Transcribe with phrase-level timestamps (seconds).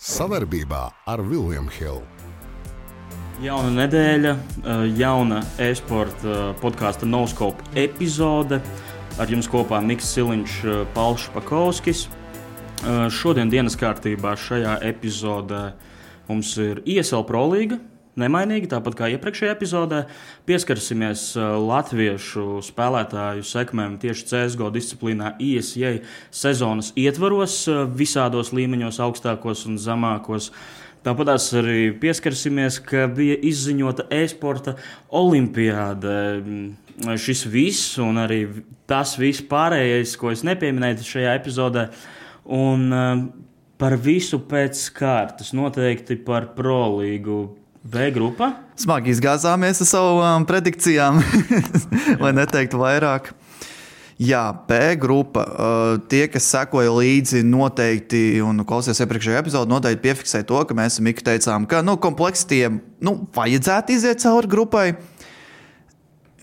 [0.00, 2.06] Savarbībā ar Vilniņu Hildu.
[3.44, 8.62] Jauna nedēļa, eh, jauna e-sporta eh, podkāstu Noscope epizode.
[9.20, 12.08] Ar jums kopā Mikls Siliņš, eh, Pauls Pakovskis.
[13.12, 15.74] Šodien dienas kārtībā šajā epizodē
[16.28, 17.76] mums ir ISL prolīga,
[18.20, 20.02] nemainīgi, tāpat kā iepriekšējā epizodē.
[20.48, 26.02] Pieskarsimies uh, latviešu spēlētāju sekmēm tieši CSGO disciplīnā ISJ
[26.34, 30.50] sezonas ietvaros, uh, visādos līmeņos, augstākos un zemākos.
[31.00, 34.76] Tāpat arī pieskarsimies, ka bija izziņota e-sporta
[35.08, 36.16] olimpiāda.
[36.44, 38.42] Mm, šis viss, un arī
[38.90, 41.86] tas viss pārējais, ko es nepieminēju šajā epizodē,
[42.44, 43.22] un uh,
[43.80, 47.38] par visu pēc kārtas, noteikti par prolīgu
[47.80, 48.52] B grupa.
[48.80, 51.20] Smagi izgāzāmies ar savām um, predikcijām,
[52.22, 53.30] lai neteiktu vairāk.
[54.20, 55.46] Jā, B grupa.
[55.48, 61.00] Uh, tie, kas sekoja līdzi, noteikti, un klausījās iepriekšējā epizodē, noteikti piefiksēja to, ka mēs
[61.00, 64.84] Mikam teicām, ka nu, kompleksitiem nu, vajadzētu iziet cauri grupai.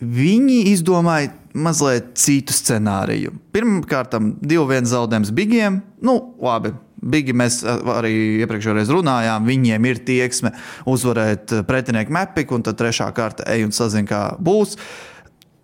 [0.01, 3.35] Viņi izdomāja mazliet citu scenāriju.
[3.53, 5.79] Pirmkārt, divu vienu zaudējumu Bigiem.
[6.01, 10.53] Nu, labi, Bigi mēs arī iepriekšējā runājām, viņiem ir tieksme
[10.89, 14.77] uzvarēt pretinieku mepiku, un tad trešā kārta ej un sazina, kā būs.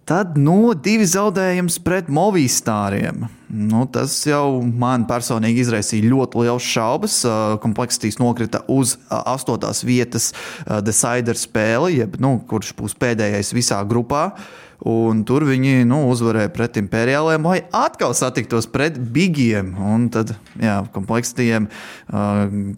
[0.04, 3.22] Tad no nu, divi zaudējums pret Movistāriem.
[3.48, 7.22] Nu, tas jau man personīgi izraisīja ļoti liels šaubas.
[7.64, 10.34] Kompleksitātes nokrita uz astotās vietas
[10.84, 14.26] decider spēli, jeb, nu, kurš būs pēdējais visā grupā.
[14.34, 19.72] Uh, Un tur viņi nu, uzvarēja pret imperiāliem, lai atkal satiktos pret bigiem.
[19.80, 21.70] Un tad, jā, kompleksitiem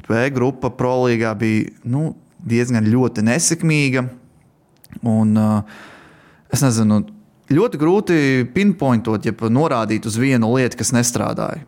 [0.05, 2.11] B grupa prolīgā bija nu,
[2.45, 4.05] diezgan ļoti nesekmīga.
[5.01, 5.33] Un,
[6.53, 7.01] es nezinu,
[7.49, 8.19] ļoti grūti
[8.53, 11.65] pinpointot, ja norādīt uz vienu lietu, kas nestrādāja.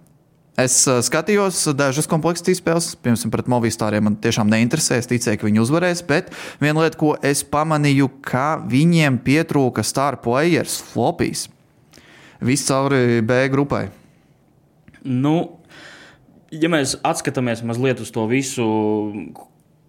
[0.58, 4.08] Es uh, skatījos dažas kompleksitātes spēles, piemēram, pret Movistāriem.
[4.08, 6.02] Man tiešām neinteresē, es ticēju, ka viņi uzvarēs.
[6.08, 6.31] Bet
[6.64, 11.45] viena lieta, ko es pamanīju, ka viņiem pietrūka star players, flopijas.
[12.42, 13.83] Viss cauri B grupai.
[15.05, 15.36] Nu,
[16.49, 18.65] ja mēs atskatāmies mazliet uz to visu,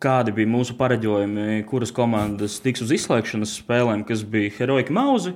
[0.05, 5.35] kādi bija mūsu pareģojumi, kuras komandas tiks uz izslēgšanas spēlēm, kas bija Heroika Mauzi.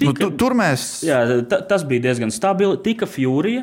[0.00, 1.04] Tika, nu, tu, tur mēs.
[1.06, 2.80] Jā, ta, tas bija diezgan stabili.
[2.82, 3.62] Tika Fjūrija,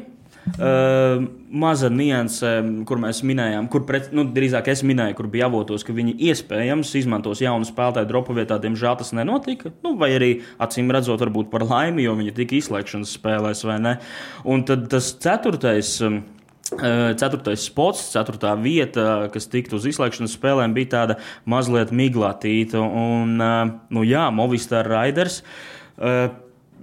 [0.57, 2.49] Uh, maza nianse,
[2.87, 6.91] kur mēs minējām, kur pret, nu, drīzāk es minēju, kur bija avotos, ka viņi iespējams
[6.99, 8.57] izmantos jaunu spēlētāju dropu vietā.
[8.61, 9.71] Diemžēl tas nenotika.
[9.85, 10.31] Nu, vai arī
[10.61, 13.95] acīm redzot, varbūt par laimi, jo viņi tika izslēgšanas spēlēs vai ne.
[14.47, 15.97] Un tad tas ceturtais.
[16.05, 16.23] Um,
[16.71, 22.79] Ceturtais spots, ceturtā vieta, kas tiktu uz izslēgšanas spēlēm, bija tāda mazliet miglātīta.
[22.79, 25.41] Un, nu, jā, Movistar Raiders.
[25.99, 26.29] Uh,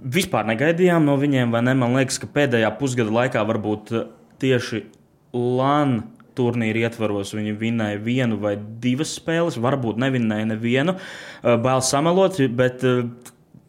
[0.03, 1.75] vispār negaidījām no viņiem, vai ne?
[1.77, 4.07] Man liekas, ka pēdējā pusgada laikā varbūt eh,
[4.41, 4.85] tieši
[5.35, 5.99] LAN
[6.39, 10.95] turnīra ietvaros viņi vinnēja vienu vai divas spēles, varbūt nevinnēja nevienu.
[10.95, 13.03] Eh, bail samalot, bet eh,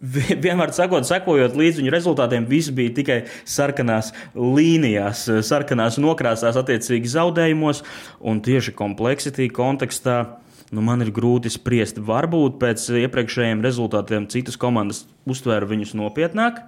[0.46, 7.82] vienmēr sakot, sekojot līdz viņu rezultātiem, viss bija tikai sarkanās līnijās, sarkanās nokrāsās, attiecīgi zaudējumos,
[8.24, 10.22] un tieši kompleksitāte kontekstā
[10.70, 12.00] nu, man ir grūti spriest.
[12.06, 16.62] Varbūt pēc iepriekšējiem rezultātiem citas komandas uztvēra viņus nopietnāk.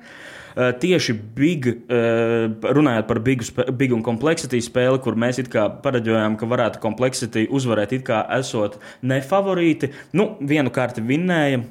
[0.52, 6.48] Uh, tieši big, uh, runājot par bigu, big un kompleksitāti spēli, kur mēs pareģojām, ka
[6.48, 9.92] varētu kompleksitāti uzvarēt, it kā esot nefavorīti.
[10.12, 11.62] Nu, vienu kārti vinnēja.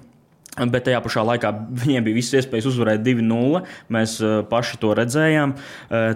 [0.67, 1.47] Bet tajā pašā laikā
[1.79, 3.61] viņiem bija visas iespējas uzvarēt 2-0.
[3.93, 5.53] Mēs uh, paši to redzējām.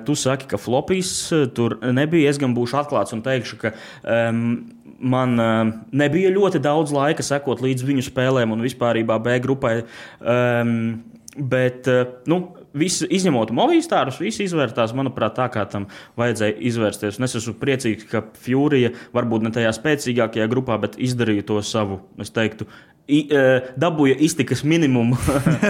[0.03, 1.13] Tu saki, ka flopijas
[1.55, 2.33] tur nebija.
[2.33, 3.71] Es gan būšu atklāts un teikšu, ka
[4.03, 4.57] um,
[4.99, 9.81] man uh, nebija ļoti daudz laika sekot līdz viņu spēlēm un vispār B grupai.
[10.19, 11.03] Um,
[11.35, 15.85] bet, uh, nu, Visi, izņemot Movistārus, visi izvērtās, manuprāt, tā kā tam
[16.19, 17.15] vajadzēja izvērsties.
[17.15, 22.01] Un es esmu priecīgs, ka Fjūrija varbūt ne tajā spēcīgākajā grupā, bet izdarīja to savu,
[22.19, 22.67] es teiktu,
[23.07, 25.15] I, uh, dabūja iztikas minimumu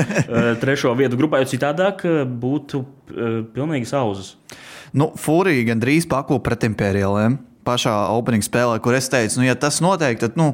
[0.63, 2.01] trešo vietu grupā, jo citādāk
[2.41, 2.81] būtu
[3.53, 4.33] pilnīgi sauzas.
[4.97, 9.81] Nu, Fūrija gandrīz pakūpa pret imperiāliem pašā opening spēlē, kur es teicu, nu, ja tas
[9.83, 10.37] notiek, tad.
[10.39, 10.53] Nu,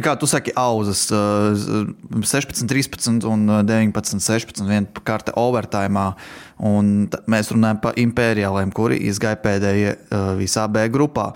[0.00, 6.12] kā tu saki, auzas 16, 13 un 19, 16, viena karte overtime.
[6.62, 9.96] Un mēs runājam par imperiāliem, kuri izgāja pēdējie
[10.38, 11.32] visā B grupā.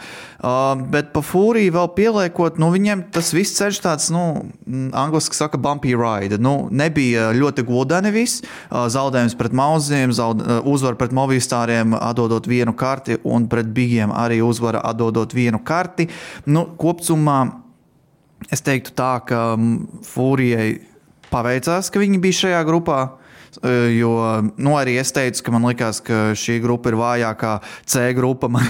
[0.93, 4.23] Bet par Fūriju vēl pieliekot, nu, viņiem tas viss ceļš tāds, nu,
[4.95, 6.39] angļuiski saka, bumpy ride.
[6.39, 8.47] Nu, nebija ļoti gludani viss.
[8.71, 14.85] Zaudējums pret mauziem, zaud, uzvara pret movistāriem, atdodot vienu karti, un pret bigiem arī uzvara
[14.87, 16.07] atdodot vienu karti.
[16.47, 17.66] Nu, kopumā
[18.53, 19.41] Es teiktu tā, ka
[20.07, 20.77] Fūrijai
[21.33, 22.99] paveicās, ka viņi bija šajā grupā.
[23.63, 24.13] eh, jo
[24.59, 28.49] nu, arī es teicu, ka man liekas, ka šī grupa ir vājākā C grupa.
[28.57, 28.69] Man,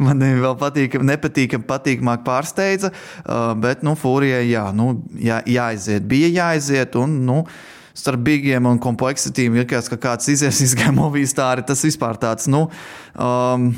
[0.00, 6.06] man vēl patīk, nepatīk, patīkamāk pārsteidza, eh, bet nu, Fūrijai jā, nu, jā, jāaiziet.
[6.08, 6.96] Bija jāaiziet.
[6.96, 7.42] Un, nu,
[7.94, 11.66] starp bigiem un kompleksitīm ir kāds, ka kāds izies izgāja movistāri.
[11.66, 12.48] Tas vispār tāds.
[12.50, 12.66] Nu,
[13.14, 13.68] um,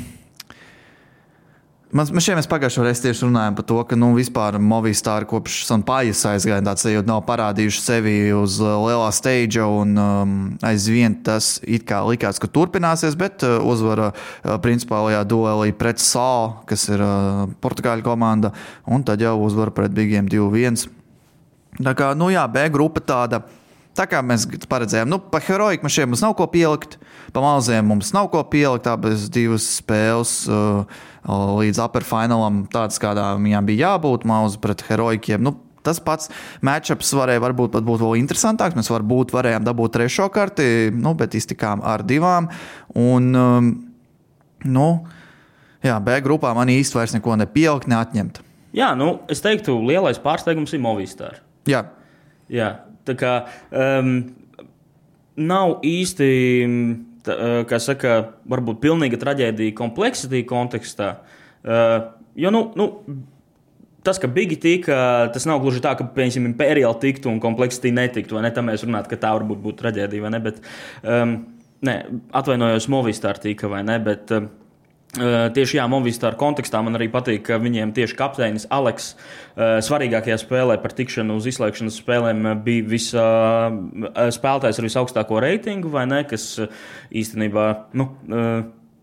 [1.97, 5.63] Man, man šeit mēs pagājušajā reizē tieši runājām par to, ka nu, vispār Movistar kopš
[5.65, 10.35] Sanpājas aizgāja tāds, jo nav parādījuši sevi uz uh, lielā stage, un um,
[10.67, 16.59] aizvien tas it kā likās, ka turpināsies, bet uh, uzvara uh, principālajā duelī pret Sālu,
[16.69, 18.53] kas ir uh, Portugāļu komanda,
[18.85, 20.85] un tad jau uzvara pret Bigiem 2-1.
[21.81, 23.41] Tā kā, nu jā, B grupa tāda.
[23.97, 26.99] Tā kā mēs paredzējām, nu, par heroiku mašīnu mums nav ko pielikt,
[27.33, 28.85] pa maziem mums nav ko pielikt.
[28.91, 35.43] Abas divas spēles uh, līdz upperfinālam, tādas kādā viņām bija jābūt, mauz pret heroikiem.
[35.43, 36.31] Nu, tas pats
[36.65, 38.77] matčups varēja varbūt pat būt vēl interesantāks.
[38.79, 42.49] Mēs varbūt varējām dabūt trešo karti, nu, bet iztikām ar divām.
[42.95, 43.71] Un, um,
[44.65, 44.89] nu,
[45.85, 48.43] jā, B grupā man īsti vairs neko nepielikt, neatņemt.
[48.77, 51.39] Jā, nu, es teiktu, lielais pārsteigums ir Movistar.
[51.67, 51.85] Jā.
[52.51, 52.69] Jā,
[53.07, 53.33] Tā kā
[53.71, 54.11] um,
[55.39, 56.29] nav īsti,
[57.69, 58.19] kā saka,
[58.49, 61.09] varbūt pilnīga traģēdija kompleksitāte kontekstā.
[62.37, 62.87] Jo, nu, nu,
[64.07, 64.97] tas, ka Bigi tika,
[65.33, 68.39] tas nav gluži tā, ka, piemēram, imperiāli tiktu un kompleksitāte netiktu.
[68.43, 68.51] Ne?
[68.55, 70.41] Tam mēs runājam, ka tā varbūt būtu traģēdija vai ne.
[70.45, 70.61] Bet,
[71.03, 71.35] um,
[71.87, 71.97] ne
[72.37, 73.97] atvainojos, Movistar tika vai ne.
[74.03, 74.49] Bet, um,
[75.15, 79.13] Tieši jā, Movistar kontekstā man arī patīk, ka viņiem tieši kapteinis Aleks
[79.55, 83.27] svarīgākajā spēlē par tikšanu uz izslēgšanas spēlēm bija visa
[84.35, 86.21] spēlētājs ar visaugstāko reitingu, vai ne?
[86.27, 86.49] Kas
[87.09, 87.69] īstenībā.
[87.97, 88.11] Nu,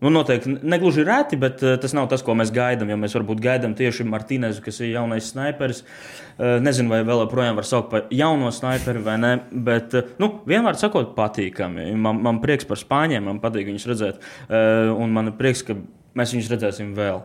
[0.05, 2.91] Nu, noteikti ne gluži reti, bet uh, tas nav tas, ko mēs gaidām.
[2.91, 5.81] Jo mēs varbūt gaidām tieši Martīnezu, kas ir jaunais sniperis.
[5.81, 9.33] Uh, nezinu, vai vēl joprojām var saukt par jauno sniperi vai nē,
[9.65, 11.89] bet uh, nu, vienmēr sakot, patīkami.
[11.97, 14.27] Man, man prieks par spāņiem, man patīk viņus redzēt.
[14.45, 15.73] Un man prieks, ka
[16.17, 17.23] mēs viņus redzēsim vēl.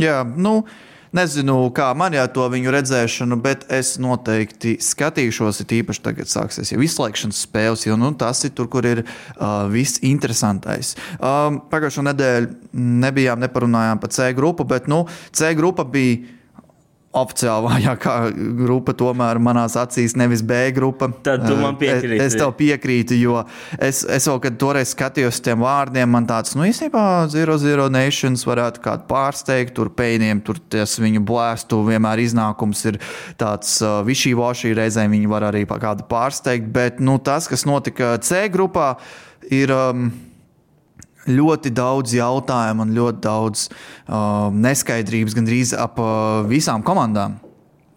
[0.00, 0.58] Jā, nu.
[1.14, 5.60] Nezinu, kā man jau to viņu redzēšanu, bet es noteikti skatīšos.
[5.62, 9.68] Ir īpaši tagad sāksies jau izslēgšanas spēles, jo nu, tas ir tur, kur ir uh,
[9.70, 10.96] viss interesantais.
[11.20, 12.50] Um, Pagājušo nedēļu
[13.04, 16.33] nebijām, neparunājām par C grupu, bet nu, C grupa bija
[17.14, 18.14] oficiāli vājākā
[18.62, 21.08] grupa, tomēr manās acīs nevis B grupa.
[21.26, 22.18] Tad tu man piekrīti.
[22.18, 23.40] Es, es tev piekrītu, jo
[23.78, 28.44] es, es vēl, kad toreiz skatījos tiem vārdiem, man tāds, nu, īstenībā Zero Zero Nations
[28.48, 33.00] varētu kādu pārsteigt, tur pēniem, tur tas viņu blēstu, vienmēr iznākums ir
[33.40, 38.46] tāds uh, višķīvošī, reizēm viņi var arī kādu pārsteigt, bet, nu, tas, kas notika C
[38.52, 38.94] grupā,
[39.52, 39.74] ir.
[39.74, 40.08] Um,
[41.30, 47.38] ļoti daudz jautājumu un ļoti daudz uh, neskaidrības gandrīz ap uh, visām komandām.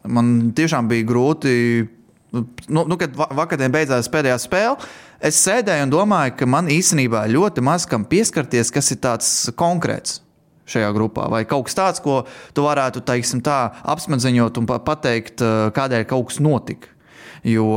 [0.07, 1.53] Man tiešām bija grūti.
[2.67, 4.75] Nu, nu, kad vakarā beidzās pēdējā spēle,
[5.23, 10.19] es sēdēju un domāju, ka man īstenībā ļoti maz kam pieskarties, kas ir tāds konkrēts
[10.67, 11.29] šajā grupā.
[11.31, 12.19] Vai kaut kas tāds, ko
[12.53, 16.91] tu varētu teiksim, tā, apsmadziņot un pateikt, uh, kādēļ kaut kas notika.
[17.47, 17.67] Jo,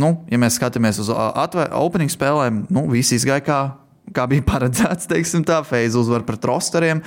[0.00, 3.60] nu, ja mēs skatāmies uz uh, opening spēlēm, nu, viss izgāja kā
[4.14, 7.02] kā bija paredzēts, teiksim tā, Feiza uzvara pret rosteriem,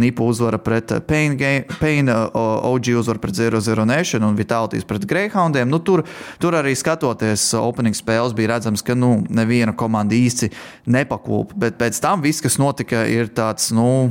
[0.00, 1.36] Nipa uzvara pret Pain,
[1.78, 5.68] Pain OG uzvara pret Zero Zero Nation un Vitālijas pret Greyhoundiem.
[5.70, 6.04] Nu, tur,
[6.42, 10.50] tur arī skatoties opening spēles, bija redzams, ka nu, neviena komanda īsti
[10.88, 14.08] nepakūp, bet pēc tam viss, kas notika, ir tāds, nu,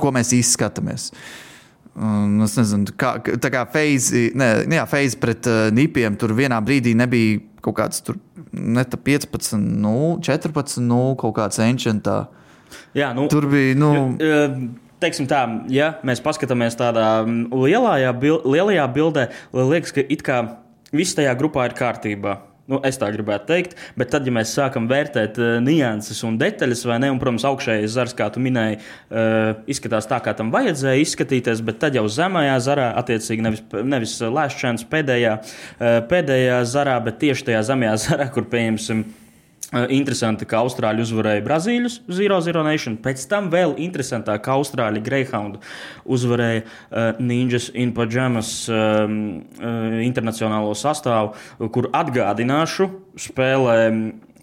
[0.00, 1.10] ko mēs īsti skatāmies.
[1.94, 6.58] Un es nezinu, kā, tā kā Feiza, ne, jā, Feiza pret uh, Nipiem tur vienā
[6.64, 8.18] brīdī nebija kaut kāds tur
[8.52, 12.24] ne 15, nu, 14, nu, kaut kāds ancientā.
[12.96, 13.76] Jā, nu, tur bija.
[13.78, 13.92] Nu,
[15.02, 20.40] teiksim tā, ja mēs paskatāmies tādā lielajā, bil, lielajā bildē, liekas, ka it kā
[20.94, 22.38] viss tajā grupā ir kārtībā.
[22.64, 26.84] Nu, es tā gribētu teikt, bet tad, ja mēs sākam vērtēt uh, nianses un detaļas,
[26.88, 31.02] vai ne, un, protams, augšējais zars, kā tu minēji, uh, izskatās tā, kā tam vajadzēja
[31.02, 37.20] izskatīties, bet tad jau zemajā zarā, attiecīgi nevis, nevis lēšķēns pēdējā, uh, pēdējā zarā, bet
[37.20, 39.04] tieši tajā zemajā zarā, kur pieņemsim.
[39.74, 42.94] Uh, Interesanti, ka Austrāļi uzvarēja Brazīļus 0-0 Nation.
[43.02, 45.56] Pēc tam vēl interesantāk, ka Austrāļi Greyhound
[46.06, 49.16] uzvarēja uh, Ninjas in Pajamas um,
[49.58, 51.34] uh, internacionālo sastāvu,
[51.74, 52.86] kur atgādināšu
[53.26, 53.80] spēlē.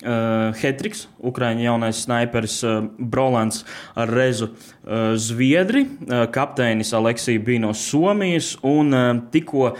[0.01, 3.60] Uh, Hetriks, Ukrāņu jaunais sniperis uh, Brolants
[3.93, 9.75] ar rezu uh, Zviedri, uh, kapteinis Aleksija bija no Somijas un uh, tikko uh,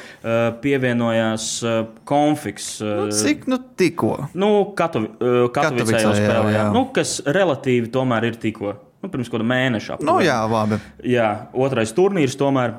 [0.62, 2.70] pievienojās uh, Konfiks.
[2.84, 4.14] Uh, nu, cik nu tikko?
[4.38, 6.70] Nu, Katovi, uh, Katovicā jau spēlējā, jā.
[6.76, 8.78] Nu, kas relatīvi tomēr ir tikko.
[9.02, 9.98] Nu, pirms kāda mēneša.
[10.06, 10.78] Nu, jā, labi.
[11.10, 12.78] Jā, otrais turnīrs tomēr.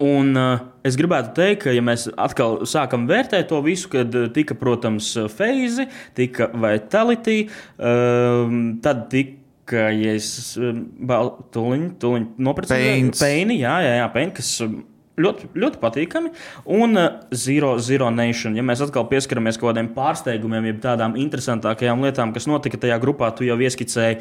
[0.00, 4.56] Un, uh, es gribētu teikt, ka, ja mēs atkal sākam vērtēt to visu, kad tika,
[4.56, 5.84] protams, feizi,
[6.16, 7.42] tika vitality,
[7.76, 8.48] uh,
[8.84, 14.54] tad tika, ja es tuliņ, tuliņ nopirku peini, jā, jā, jā, peini, kas
[15.20, 16.32] ļoti, ļoti patīkami.
[16.76, 22.04] Un uh, Zero, Zero Nation, ja mēs atkal pieskaramies kaut kādiem pārsteigumiem, jeb tādām interesantākajām
[22.04, 24.20] lietām, kas notika tajā grupā, tu jau ieskicēji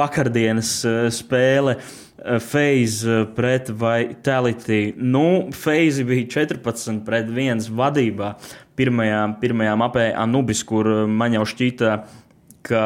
[0.00, 1.78] vakardienas uh, spēli.
[1.78, 4.94] Uh, Phase pret Vitality.
[4.96, 8.30] Nu, Phase bija 14 pret 1 vadībā
[8.78, 11.98] pirmajā, pirmajā mapē Anubis, kur man jau šķīta,
[12.64, 12.84] ka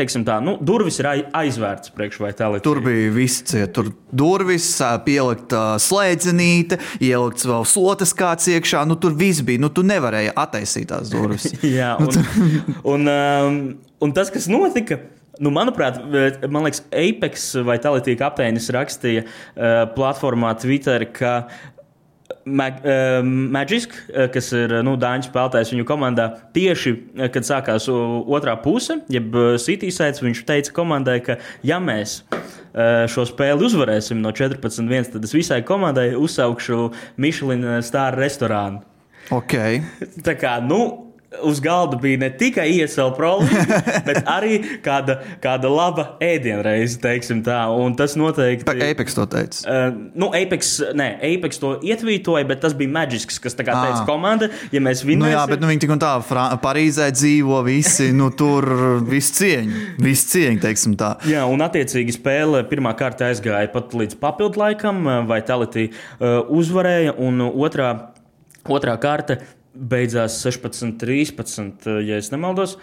[0.00, 2.64] teiksim tā, nu, durvis ir aizvērts priekš vai tālāk.
[2.64, 4.72] Tur bija viss ciet, tur durvis,
[5.06, 5.54] pielikt
[5.84, 11.12] slēdzenīte, ielikts vēl slotas kāds iekšā, nu tur viss bija, nu tu nevarēji attaisīt tās
[11.12, 11.50] durvis.
[11.78, 13.64] Jā, nu, un, un, um,
[14.06, 15.02] un tas, kas notika.
[15.40, 15.96] Nu, manuprāt,
[16.52, 21.32] man liekas, Apex vai Tālītīgi apteinis rakstīja uh, platformā Twitter, ka
[22.44, 27.88] Mag, uh, Magisk, uh, kas ir nu, Dāņu spēlētājs viņu komandā, tieši uh, kad sākās
[27.90, 34.32] otrā puse, jeb Citysaids, viņš teica komandai, ka ja mēs uh, šo spēli uzvarēsim no
[34.36, 38.84] 14.1, tad es visai komandai uzsaukšu Michelin stāru restorānu.
[39.30, 39.84] Okay.
[40.26, 41.09] Tā kā, nu,
[41.42, 47.60] uz galda bija ne tikai iesauka prolīze, bet arī kāda, kāda laba ēdienreize, teiksim tā.
[47.70, 48.66] Un tas noteikti.
[48.66, 49.62] Par Apex to teica.
[49.62, 53.84] Uh, nu, Apex, nē, Apex to ietvītoja, bet tas bija Maģisks, kas tā kā à.
[53.86, 55.22] teica komanda, ja mēs vinnēsim.
[55.22, 56.12] Nu jā, bet nu, viņi tik un tā
[56.60, 58.66] Parīzē dzīvo visi, nu tur
[59.06, 61.14] viss cieņa, viss cieņa, teiksim tā.
[61.30, 67.14] Jā, un attiecīgi spēle pirmā kārta aizgāja pat līdz papildu laikam, vai Tality uh, uzvarēja,
[67.22, 67.94] un otrā.
[68.70, 69.38] Otrā kārta
[69.74, 72.76] beidzās 16, 13, eh, ja nemaldos.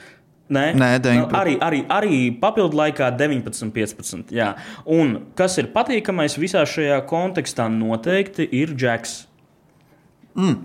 [0.47, 1.35] Nē, Nē 19.
[1.35, 4.31] arī, arī, arī papildu laikā 19, 15.
[4.31, 4.53] Jā.
[4.85, 9.25] Un kas ir patīkamais visā šajā kontekstā, noteikti ir Džeks.
[10.37, 10.55] Mm.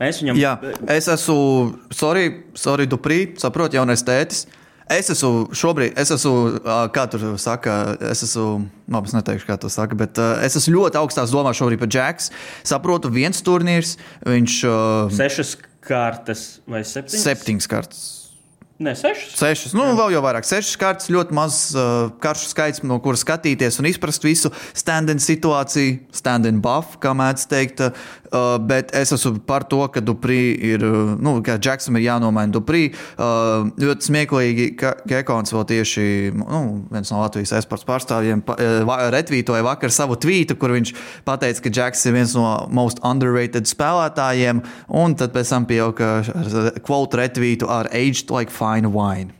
[0.00, 0.40] Es viņam.
[0.40, 0.54] Jā,
[0.88, 4.46] es esmu, sorry, sorry Duprī, saprotu, jaunais tētis.
[4.46, 6.60] Uh, Es esmu šobrīd, es esmu,
[6.94, 11.00] kā tur saka, es esmu, labi, es neteikšu, kā to saka, bet es esmu ļoti
[11.00, 12.30] augstās domās šobrīd par Džeks.
[12.70, 14.60] Saprotu, viens turnīrs, viņš.
[15.16, 17.26] Sešas kārtas vai septiņas?
[17.26, 18.04] Septiņas kārtas.
[18.78, 19.38] Ne, sešas.
[19.40, 19.94] Sešas, nu, Jā.
[19.96, 20.44] vēl jau vairāk.
[20.44, 26.02] Sešas kārtas, ļoti maz uh, karšu skaits, no kuras skatīties un izprast visu stand-in situāciju,
[26.12, 27.80] stand-in buff, kā mēdz teikt.
[27.80, 28.10] Uh,
[28.66, 30.40] bet es esmu par to, ka Duprī
[30.72, 32.88] ir, uh, nu, ka Džeksam ir jānomaina Duprī.
[33.16, 36.06] Uh, ļoti smieklīgi, ka Gekons vēl tieši,
[36.36, 40.94] nu, viens no Latvijas esports pārstāvjiem, pa, uh, retvītoja vakar savu tvītu, kur viņš
[41.26, 44.62] teica, ka Džeks ir viens no most underrated spēlētājiem,
[45.02, 46.20] un tad pēc tam pieauga
[46.82, 49.34] kvalitāte retvītu ar aged like fine wine.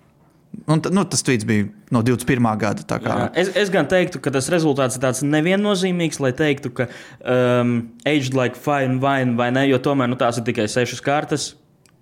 [0.66, 2.46] Un, nu, tas tweets bija no 21.
[2.58, 2.82] gada.
[2.98, 6.88] Jā, es, es gan teiktu, ka tas rezultāts ir tāds neviennozīmīgs, lai teiktu, ka
[7.22, 11.52] um, aged like fine wine vai ne, jo tomēr nu, tās ir tikai sešas kārtas.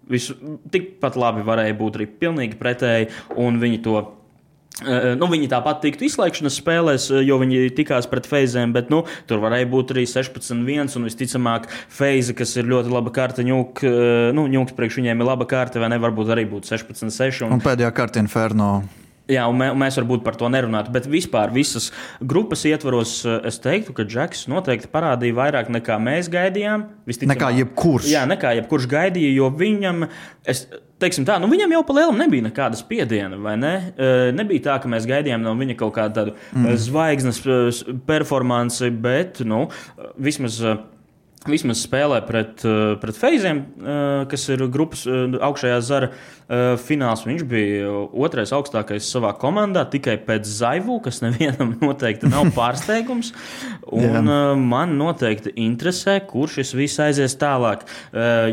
[0.08, 0.36] Visu,
[0.72, 4.00] tikpat labi varēja būt arī pilnīgi pretēji, un viņi to
[4.82, 9.68] Nu, viņi tāpat tiktu izslēgšanas spēlēs, jo viņi tikās pret feizēm, bet nu, tur varēja
[9.70, 10.96] būt arī 16-1.
[10.98, 13.84] Un visticamāk, feize, kas ir ļoti laba kārta, ņūk,
[14.34, 16.02] nu, ņūks priekš viņiem ir laba kārta, vai ne?
[16.02, 17.46] Varbūt arī būtu 16-6.
[17.46, 17.54] Un...
[17.54, 18.72] un pēdējā kārta Inferno.
[19.30, 21.86] Jā, un, mē, un mēs varbūt par to nerunātu, bet vispār visas
[22.20, 26.84] grupas ietvaros es teiktu, ka Džeks noteikti parādīja vairāk nekā mēs gaidījām.
[27.32, 28.10] Nekā jebkurš.
[28.12, 30.04] Jā, nekā jebkurš gaidīja, jo viņam,
[30.44, 30.66] es,
[31.00, 33.74] teiksim tā, nu viņam jau pa lielam nebija nekāda spiediena, vai ne?
[34.36, 36.74] Nebija tā, ka mēs gaidījām no viņa kaut kādu tādu mm.
[36.84, 37.40] zvaigznes
[38.04, 39.70] performanci, bet, nu,
[40.20, 40.60] vismaz
[41.50, 42.64] vismaz spēlē pret,
[43.02, 43.64] pret Feiziem,
[44.30, 46.12] kas ir grupas augšējā zara
[46.84, 53.32] fināls viņš bija otrais augstākais savā komandā, tikai pēc Zaivu, kas nevienam noteikti nav pārsteigums.
[53.94, 54.28] Un,
[54.68, 57.84] man noteikti interesē, kur šis viss aizies tālāk.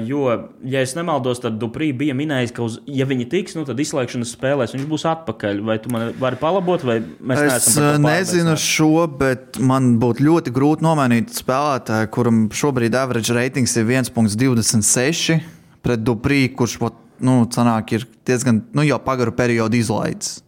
[0.08, 0.24] Jo,
[0.64, 4.34] ja es nemaldos, tad Duprī bija minējis, ka, uz, ja viņi tiks, nu, tad izslēgšanas
[4.38, 5.62] spēlēs viņš būs atpakaļ.
[5.68, 7.70] Vai tu man vari palabot, vai mēs es
[8.02, 15.40] nezinu šo, bet man būtu ļoti grūti nomainīt spēlētāju, kuram šobrīd average ratings ir 1,26
[15.82, 16.78] pret Duprī, kurš
[17.22, 20.40] nu, sanāk, ir diezgan nu, jau pagaru periodu izlaidis.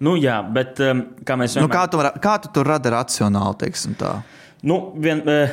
[0.00, 1.66] Nu, jā, bet um, kā mēs vienmēr...
[1.66, 4.14] nu, kā, tu, kā tu tur radi racionāli, teiksim tā?
[4.64, 5.52] Nu, vien, uh,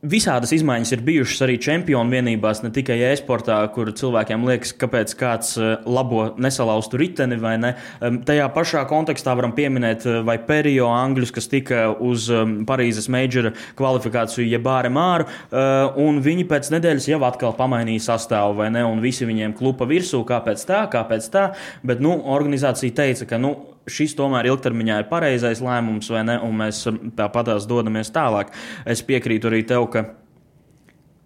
[0.00, 5.58] Visādas izmaiņas ir bijušas arī čempionu vienībās, ne tikai e-sportā, kur cilvēkiem liekas, kāpēc kāds
[5.60, 7.74] eh, labo nesalaustu riteni vai ne.
[8.00, 12.30] Tajā pašā kontekstā varam pieminēt eh, vai Perio angļus, kas tika uz
[12.70, 18.56] Parīzes majora kvalifikāciju, jeb āre māru, eh, un viņi pēc nedēļas jau atkal pamainīja sastāvu,
[18.62, 21.50] vai ne, un visi viņiem klupa virsū, kāpēc tā, kāpēc tā,
[21.84, 23.52] bet, nu, organizācija teica, ka, nu,
[23.92, 26.84] šis tomēr ilgtermiņā ir pareizais lēmums, vai ne, un mēs
[27.18, 28.54] tāpatās dodamies tālāk.
[28.88, 30.04] Es piekrītu arī tev, ka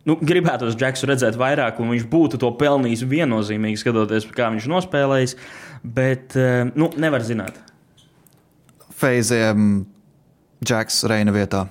[0.08, 5.36] nu, gribētos Džeksu redzēt vairāk, un viņš būtu to pelnījis viennozīmīgi, skatoties, kā viņš nospēlējis.
[5.84, 7.60] Bet eh, nu, nevar zināt.
[8.94, 9.84] Feiziem
[10.64, 11.66] Džeks Reina vietā.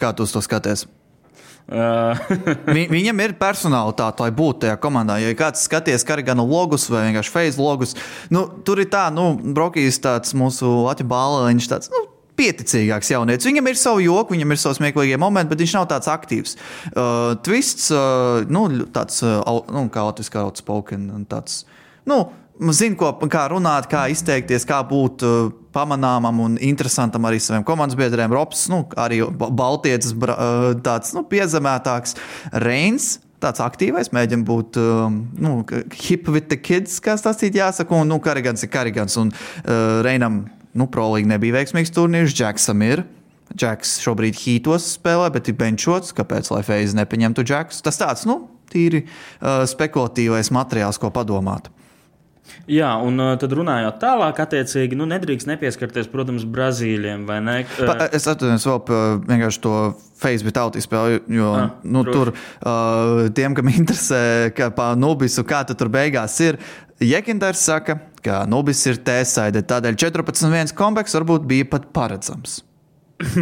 [0.00, 0.86] Kā tu to skaties?
[2.76, 5.16] Vi, viņam ir personālitāte, lai būtu tajā komandā.
[5.22, 7.94] Ja kāds skaties karigana logus vai vienkārši face logus,
[8.34, 12.04] nu, tur ir tā, nu, Brokīs tāds mūsu Latvijas bāliņš, tāds, nu,
[12.38, 13.46] pieticīgāks jaunietis.
[13.48, 16.56] Viņam ir savu joku, viņam ir savs smieklīgie momenti, bet viņš nav tāds aktīvs.
[16.90, 21.62] Uh, twists, uh, nu, tāds, uh, nu, kā Latvijas kā outspoken, tāds,
[22.10, 22.24] nu,
[22.74, 27.98] zina, ko, kā runāt, kā izteikties, kā būt uh, pamanāmam un interesantam arī saviem komandas
[27.98, 28.32] biedriem.
[28.32, 32.18] Robs, nu, arī Baltijas uh, tāds nu, piezemētāks.
[32.64, 33.14] Reins.
[33.44, 35.58] Tāds aktīvais, mēģina būt um, nu,
[36.06, 37.98] hip with the kids, kā tas ir jāsaka.
[37.98, 39.18] Un nu, Karigans ir Karigans.
[39.20, 43.04] Un uh, Reinam nu, prolīgi nebija veiksmīgs turnīrs, Džeksam ir.
[43.52, 46.14] Džeks šobrīd hītos spēlē, bet ir benčots.
[46.16, 47.84] Kāpēc lai Feize nepaņemtu Džeksu?
[47.84, 48.40] Tas tāds, nu,
[48.72, 51.68] tīri uh, spekulatīvais materiāls, ko padomāt.
[52.68, 57.26] Jā, un uh, tad runājot tālāk, attiecīgi, nu, nedrīkst nepieskarties, protams, Brazīlijiem.
[57.44, 57.56] Ne?
[57.76, 59.74] Pa, es atceros vēl par vienkārši to
[60.20, 64.22] Facebook tautas spēli, jo ah, nu, tur uh, tiem, kam interesē,
[64.56, 66.60] kā pār Nubisu, kā tur beigās ir,
[67.04, 72.62] Jekinders saka, ka Nubis ir tēsaide, tādēļ 14.1 komplekss varbūt bija pat paredzams.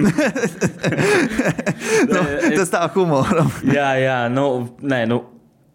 [2.13, 2.21] nu,
[2.57, 3.51] tas tā humoram.
[3.69, 4.47] jā, jā, nu,
[4.83, 5.21] nē, nu,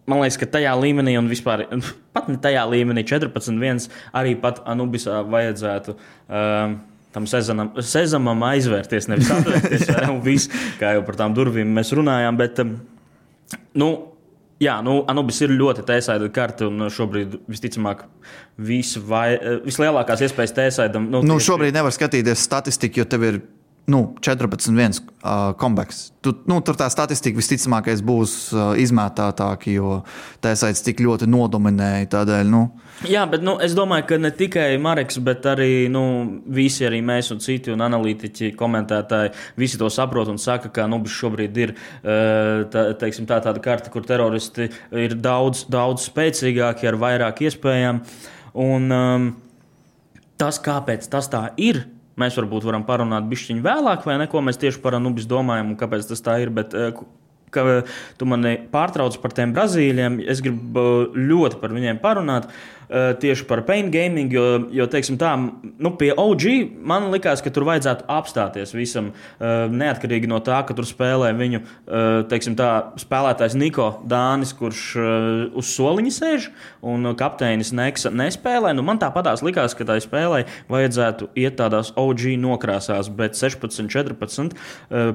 [0.08, 1.66] man liekas, ka tajā līmenī, un vispār
[2.16, 5.98] pat ne tajā līmenī, 14.1 arī pat Anubisā vajadzētu.
[6.28, 9.86] Um, Tam sezonam, sezonam aizvērties, nevis atvērties.
[10.12, 12.36] un viss, kā jau par tām durvīm mēs runājām.
[12.36, 12.74] Bet, um,
[13.80, 13.88] nu,
[14.58, 18.00] Jā, nu, Anubis ir ļoti tēsaida karte, un šobrīd visticamāk
[18.58, 19.28] vai,
[19.62, 21.06] vislielākās iespējas tēsaidam.
[21.12, 23.38] Nu, nu, šobrīd nevar skatīties statistiku, jo tev ir
[23.88, 26.10] nu, 14-1 uh, kombeks.
[26.20, 30.02] Tu, nu, tur tā statistika visticamāk būs uh, izmētātāka, jo
[30.44, 32.10] tēsaits tik ļoti nodominēja.
[32.12, 32.62] Tādēļ, nu.
[33.08, 36.02] Jā, bet nu, es domāju, ka ne tikai Marks, bet arī nu,
[36.52, 41.00] visi, arī mēs un citi un analītiķi, komentētāji, visi to saprot un saka, ka nu,
[41.08, 47.44] šobrīd ir tā, teiksim, tā, tāda karte, kur teroristi ir daudz, daudz spēcīgāki ar vairāk
[47.46, 48.02] iespējām.
[48.58, 49.30] Un, um,
[50.40, 51.84] tas, kāpēc tas tā ir,
[52.18, 55.78] Mēs varbūt varam parunāt bišķiņu vēlāk, vai ne, ko mēs tieši par Anubis domājam un
[55.80, 56.50] kāpēc tas tā ir.
[56.54, 56.90] Bet, eh,
[57.54, 57.64] ka
[58.20, 62.48] tu mani pārtrauc par tiem Brazīļiem, es gribu eh, ļoti par viņiem parunāt.
[62.48, 66.44] Uh, Eh, tieši par pain gaming, jo, jo teiksim, tā, nu, pie OG
[66.88, 71.60] man likās, ka tur vajadzētu apstāties visam, eh, neatkarīgi no tā, ka tur spēlē viņu
[71.60, 72.70] eh, teiksim, tā,
[73.00, 74.84] spēlētājs Niko Dānis, kurš
[75.58, 76.48] uz soliņa sēž,
[76.88, 78.72] un kapteinis Neksa nespēlē.
[78.76, 84.56] Nu, man tāpatās likās, ka tai spēlē vajadzētu iet tādās OG nokrāsās, bet 16, 14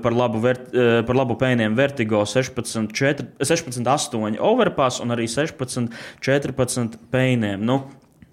[0.03, 0.69] par labu, vert,
[1.07, 5.89] par labu pēniem Vertigo 16, 4, 16 8 overpass un arī 16,
[6.23, 7.62] 14 pēniem.
[7.65, 7.81] Nu,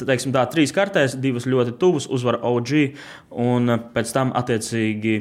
[0.01, 2.73] teiksim, tā, trīs kartēs, divas ļoti tuvas, uzvar OG,
[3.49, 5.19] un pēc tam attiecīgi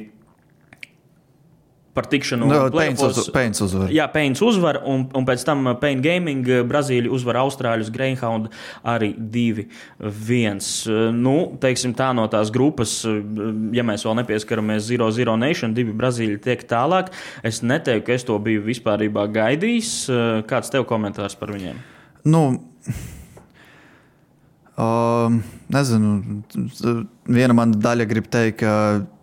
[2.00, 2.48] par tikšanu.
[2.48, 3.90] No, Pēns uzvar.
[3.92, 8.48] Jā, Pēns uzvar, un, un pēc tam Pēns Gaming Brazīlija uzvar Austrāļus Greyhound
[8.88, 10.64] arī 2-1.
[11.18, 13.02] Nu, teiksim tā no tās grupas,
[13.76, 17.12] ja mēs vēl nepieskaramies Zero Zero Nation, divi Brazīļi tiek tālāk.
[17.44, 19.94] Es neteiktu, ka es to biju vispārībā gaidījis.
[20.50, 21.82] Kāds tev komentārs par viņiem?
[22.30, 22.44] Nu,
[24.80, 25.34] Uh,
[25.74, 26.42] nezinu,
[27.28, 28.74] viena mana daļa grib teikt, ka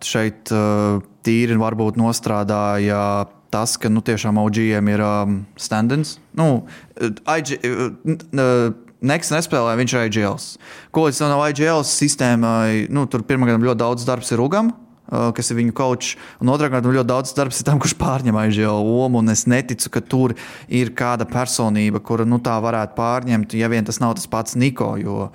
[0.05, 6.17] šeit uh, tīri varbūt nostrādāja tas, ka nu, tiešām OGiem ir um, stand-ins.
[6.37, 6.67] Nu,
[6.99, 10.45] IG, uh, Neks nespēlē, viņš ir IGLs.
[10.89, 14.71] Ko līdz tam nav IGLs sistēmai, nu, tur pirmā ļoti daudz darbs ir Ugam.
[15.07, 16.15] Uh, kas ir viņu kočs.
[16.43, 19.21] Un otrā kārta, ļoti daudz darbs ir tam, kurš pārņem aizjau lomu.
[19.31, 20.35] Es neticu, ka tur
[20.67, 24.97] ir kāda personība, kura nu, tā varētu pārņemt, ja vien tas nav tas pats Niko.
[24.99, 25.29] Jo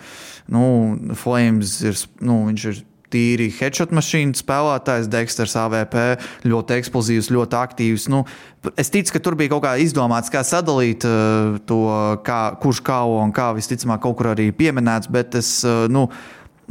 [0.52, 0.64] nu,
[1.16, 2.82] Flames ir, nu, ir
[3.12, 5.98] tīri headshot mašīnu spēlētājs, Dexters, AVP,
[6.48, 8.08] ļoti eksplozīvs, ļoti aktīvs.
[8.12, 8.22] Nu,
[8.80, 11.82] es ticu, ka tur bija kaut kā izdomāts, kā sadalīt uh, to,
[12.26, 15.12] kā, kurš kā un kā visticamāk kaut kur arī pieminēts.
[15.12, 16.08] Bet es, uh, nu,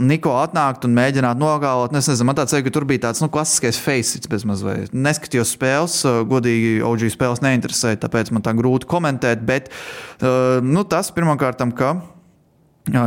[0.01, 1.93] Niko atnākt un mēģināt nogalot.
[1.97, 4.95] Es nezinu, man tāds liekas, ka tur bija tāds nu, klasiskais faces bezmazliet.
[4.95, 9.45] Neskatījos spēles, godīgi OG spēles neinteresēja, tāpēc man tā grūti komentēt.
[9.47, 9.69] Bet
[10.65, 11.93] nu, tas pirmkārt, ka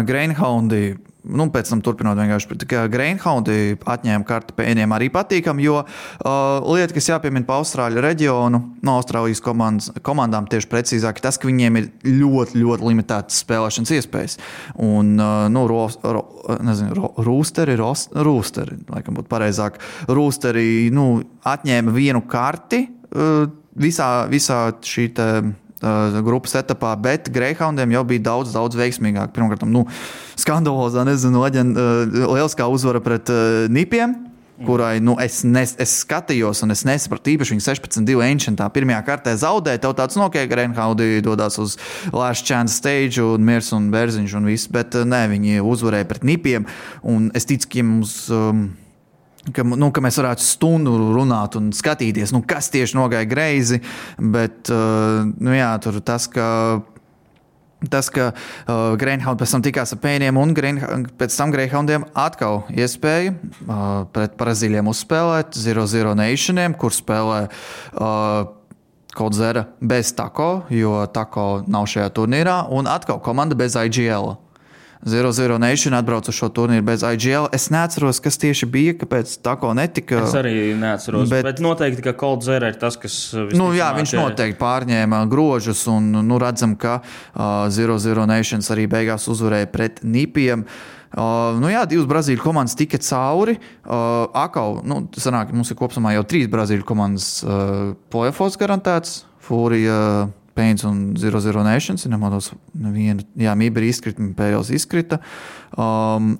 [0.06, 0.94] Greinhaundi
[1.24, 7.08] nu, pēc tam turpinot vienkārši Greinhaundi atņēma karti pēniem arī patīkam, jo uh, lieta, kas
[7.12, 12.60] jāpiemina par Austrāļu reģionu, no Austrālijas komandas, komandām tieši precīzāk, tas, ka viņiem ir ļoti,
[12.60, 14.38] ļoti limitētas spēlēšanas iespējas.
[14.84, 16.24] Un, uh, nu, ro, ro,
[16.64, 21.08] nezinu, ro, rūsteri, ros, rūsteri, laikam būtu pareizāk, rūsteri nu,
[21.48, 23.44] atņēma vienu karti uh,
[23.80, 25.52] visā, visā šī uh,
[26.26, 29.34] grupas etapā, bet Greyhoundiem jau bija daudz, daudz veiksmīgāk.
[29.36, 29.86] Pirmkārt, nu,
[30.40, 34.16] skandalozā, nezinu, aģen, uh, lieliskā uzvara pret uh, Nipiem.
[34.54, 39.34] Kurai nu, es, nes, es skatījos, un es nesapratu, īpaši viņa 16-2 ancientā pirmajā kārtā
[39.40, 39.80] zaudēja.
[39.82, 41.74] Tev tāds nokiek, ka Reinhaudi dodas uz
[42.14, 46.68] Last Chance stage, un Mirs un Bērziņš un viss, bet nē, viņi uzvarēja pret Nipiem.
[47.02, 48.16] Un es ticu, ka mums.
[48.30, 48.68] Um,
[49.52, 53.82] Ka, nu, ka mēs varētu stundu runāt un skatīties, nu, kas tieši nogāja greizi.
[54.16, 56.46] Bet uh, nu, jā, tur tas, ka
[57.90, 62.62] Tas, ka uh, Greyhound pēc tam tikās ar pēniem, un Greyhound, pēc tam Greyhoundiem atkal
[62.72, 63.82] iespēja uh,
[64.14, 68.46] pret Brazīļiem uzspēlēt 0-0 Nationiem, kur spēlē uh,
[69.14, 74.34] Kodzera bez Tako, jo Tako nav šajā turnīrā, un atkal komanda bez IGL.
[75.04, 77.50] Zero Zero Nation atbrauca uz šo turnīru bez IGL.
[77.52, 80.22] Es neatceros, kas tieši bija, kāpēc tā ko netika.
[80.24, 81.28] Es arī neatceros.
[81.28, 83.18] Bet, bet noteikti, ka Cold Zero ir tas, kas.
[83.52, 88.88] Nu, jā, viņš noteikti pārņēma grožus, un nu, redzam, ka uh, Zero Zero Nations arī
[88.90, 90.64] beigās uzvarēja pret Nipiem.
[91.14, 93.58] Uh, nu jā, divas brazīļu komandas tika cauri.
[93.84, 99.20] Uh, Akau, nu, sanāk, mums ir kopumā jau trīs brazīļu komandas uh, plēfos garantēts.
[99.44, 100.00] Fūrija.
[100.24, 102.06] Uh, Pains un Zero Zero Nations.
[102.10, 105.20] Nemaldos, neviena, jā, Mībra izkrita, Pēles izkrita.
[105.76, 106.36] Um,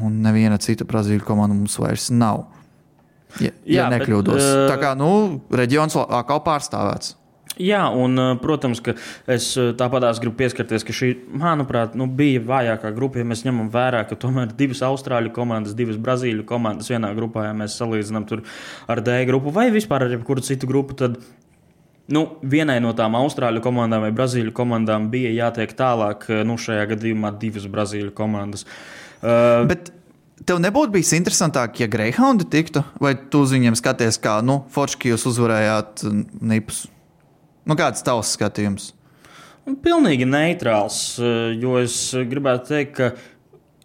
[0.00, 2.46] un neviena cita Brazīļu komanda mums vairs nav.
[3.40, 4.40] Ja, jā, ja nekļūdos.
[4.40, 5.12] Bet, uh, Tā kā nu,
[5.52, 7.16] reģions atkal pārstāvēts.
[7.56, 8.92] Jā, un, protams, ka
[9.32, 9.46] es
[9.80, 13.22] tāpatās gribu pieskarties, ka šī, manuprāt, nu, bija vājākā grupa.
[13.22, 17.54] Ja mēs ņemam vērā, ka tomēr divas austrāļu komandas, divas brazīļu komandas vienā grupā, ja
[17.56, 18.28] mēs salīdzinām
[18.92, 21.16] ar D grupu vai vispār ar jebkuru citu grupu, tad
[22.12, 27.32] Nu, vienai no tām austrāļu komandām vai brazīļu komandām bija jātiek tālāk, nu, šajā gadījumā
[27.40, 28.66] divas brazīļu komandas.
[29.18, 29.90] Uh, Bet
[30.46, 35.10] tev nebūtu bijis interesantāk, ja Greyhoundi tiktu, vai tu uz viņiem skaties, kā, nu, Forški
[35.14, 36.06] jūs uzvarējāt
[36.46, 36.84] Nipus?
[37.66, 38.92] Nu, kāds tavs skatījums?
[39.82, 41.16] Pilnīgi neitrāls,
[41.58, 41.96] jo es
[42.30, 43.08] gribētu teikt, ka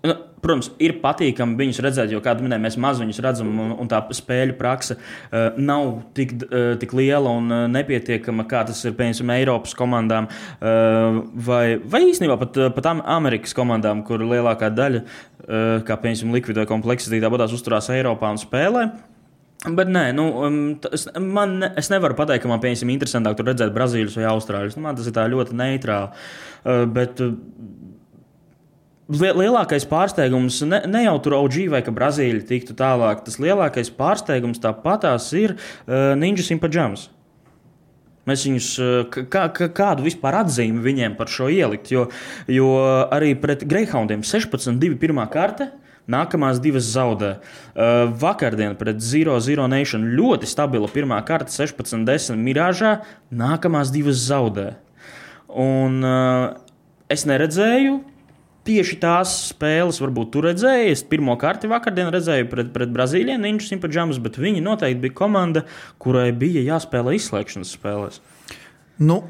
[0.01, 3.89] Nu, protams, ir patīkami viņus redzēt, jo, kā minēju, mēs maz viņus redzam, un, un
[3.89, 8.95] tā spēļu praksa uh, nav tik, uh, tik liela un uh, nepietiekama, kā tas ir
[8.97, 15.69] piemēram Eiropas komandām, uh, vai, vai īstenībā pat, pat Amerikas komandām, kur lielākā daļa, uh,
[15.85, 18.89] kā piemēram, likvidē kompleksitāte, tāpatās uzturās Eiropā un spēlē.
[19.61, 23.51] Bet nē, nu, um, tas, man, ne, es nevaru pateikt, ka man piemēram interesantāk tur
[23.51, 24.73] redzēt Brazīlijas vai Austrālijas.
[24.73, 26.23] Nu, man tas ir ļoti neitrāli.
[26.65, 27.35] Uh, bet, uh,
[29.11, 33.25] lielākais pārsteigums ne, ne jau tur OG vai ka Brazīlija tiktu tālāk.
[33.25, 37.09] Tas lielākais pārsteigums tāpatās ir uh, Ninjas in Pajamas.
[38.29, 38.67] Mēs viņus,
[39.09, 42.05] kā, kā, kādu vispār atzīmi viņiem par šo ielikt, jo,
[42.45, 42.67] jo
[43.09, 45.71] arī pret Greyhoundiem 16-2 pirmā kārta.
[46.11, 47.35] Nākamās divas zaudē.
[47.71, 52.95] Uh, vakardien pret Zero Zero Nation ļoti stabila pirmā kārta, 16-10 mirāžā.
[53.29, 54.73] Nākamās divas zaudē.
[55.51, 56.57] Un uh,
[57.11, 57.99] es neredzēju
[58.67, 60.91] Tieši tās spēles, varbūt tur redzēju.
[60.93, 65.63] Es pirmo kārtu vakardien redzēju pret, pret Brazīliju, Ninjas Impedžamas, bet viņi noteikti bija komanda,
[66.01, 68.21] kurai bija jāspēlē izslēgšanas spēlēs.
[69.01, 69.23] Nu,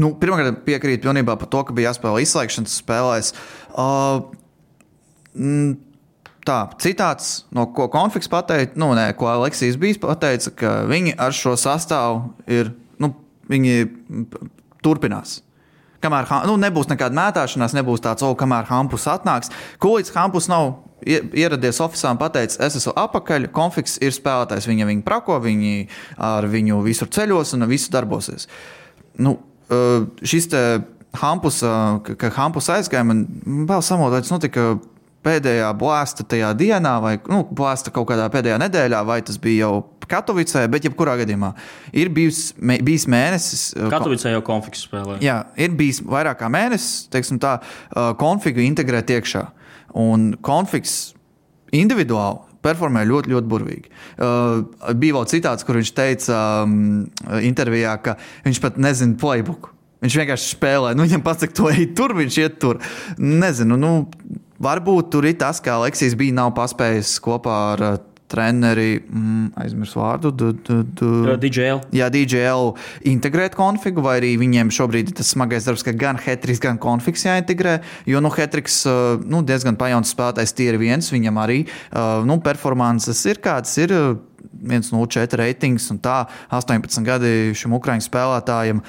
[0.00, 3.34] nu, Pirmkārt, piekrītu pilnībā par to, ka bija jāspēlē izslēgšanas spēlēs.
[3.76, 4.24] Uh,
[6.42, 11.34] Tā, citāts, no ko konflikts pateica, nu, nē, ko Aleksijas bija pateica, ka viņi ar
[11.38, 13.12] šo sastāvu ir, nu,
[13.52, 13.84] viņi
[14.82, 15.38] turpinās.
[16.02, 19.52] Kamēr nu, nebūs nekāda mētāšanās, nebūs tāds, oh, kamēr Hampus atnāks.
[19.82, 24.68] Kolīdz Hampus nav ieradies oficiālā un pateicis, es esmu apakaļ, konflikts ir spēlētājs.
[24.70, 25.86] Viņa viņu prako, viņi
[26.22, 28.48] ar viņu visur ceļos un visu darbosies.
[29.22, 29.36] Nu,
[30.22, 30.50] šis
[31.20, 33.26] Hampus, ka Hampus aizgāja, man
[33.68, 34.72] vēl samodots notika
[35.22, 39.74] pēdējā blāsta tajā dienā, vai nu, blāsta kaut kādā pēdējā nedēļā, vai tas bija jau
[40.10, 41.52] Katovicē, bet jebkurā gadījumā
[41.96, 43.64] ir bijis, mē, bijis mēnesis.
[43.76, 45.18] Uh, Katovicē jau konflikts spēlē.
[45.24, 49.44] Jā, ir bijis vairāk kā mēnesis, teiksim tā, uh, konfliktu integrēt iekšā.
[50.02, 51.12] Un konflikts
[51.72, 53.92] individuāli performē ļoti, ļoti burvīgi.
[54.16, 57.04] Uh, bija vēl citāts, kur viņš teica um,
[57.42, 59.72] intervijā, ka viņš pat nezina playbook.
[60.02, 62.80] Viņš vienkārši spēlē, nu, viņam pasaka, to ej tur, viņš iet tur.
[63.22, 63.92] Nezinu, nu,
[64.62, 67.84] varbūt tur ir tas, ka Aleksijas bija nav paspējis kopā ar
[68.32, 71.12] treneri, mm, aizmirsu vārdu, du, du, du.
[71.42, 71.82] DJL.
[71.96, 72.72] Jā, DJL
[73.12, 77.26] integrēt konfigu, vai arī viņiem šobrīd ir tas smagais darbs, ka gan Hetriks, gan konfigs
[77.28, 77.78] jāintegrē.
[78.08, 82.40] Jo nu, Hetriks uh, nu, diezgan pajauns spēlētājs, tie ir viens, viņam arī uh, nu,
[82.44, 83.76] performances ir kāds.
[83.82, 83.94] Ir,
[84.62, 86.22] 1,04 reitings un tā
[86.54, 88.82] 18 gadi šim ukraiņu spēlētājam.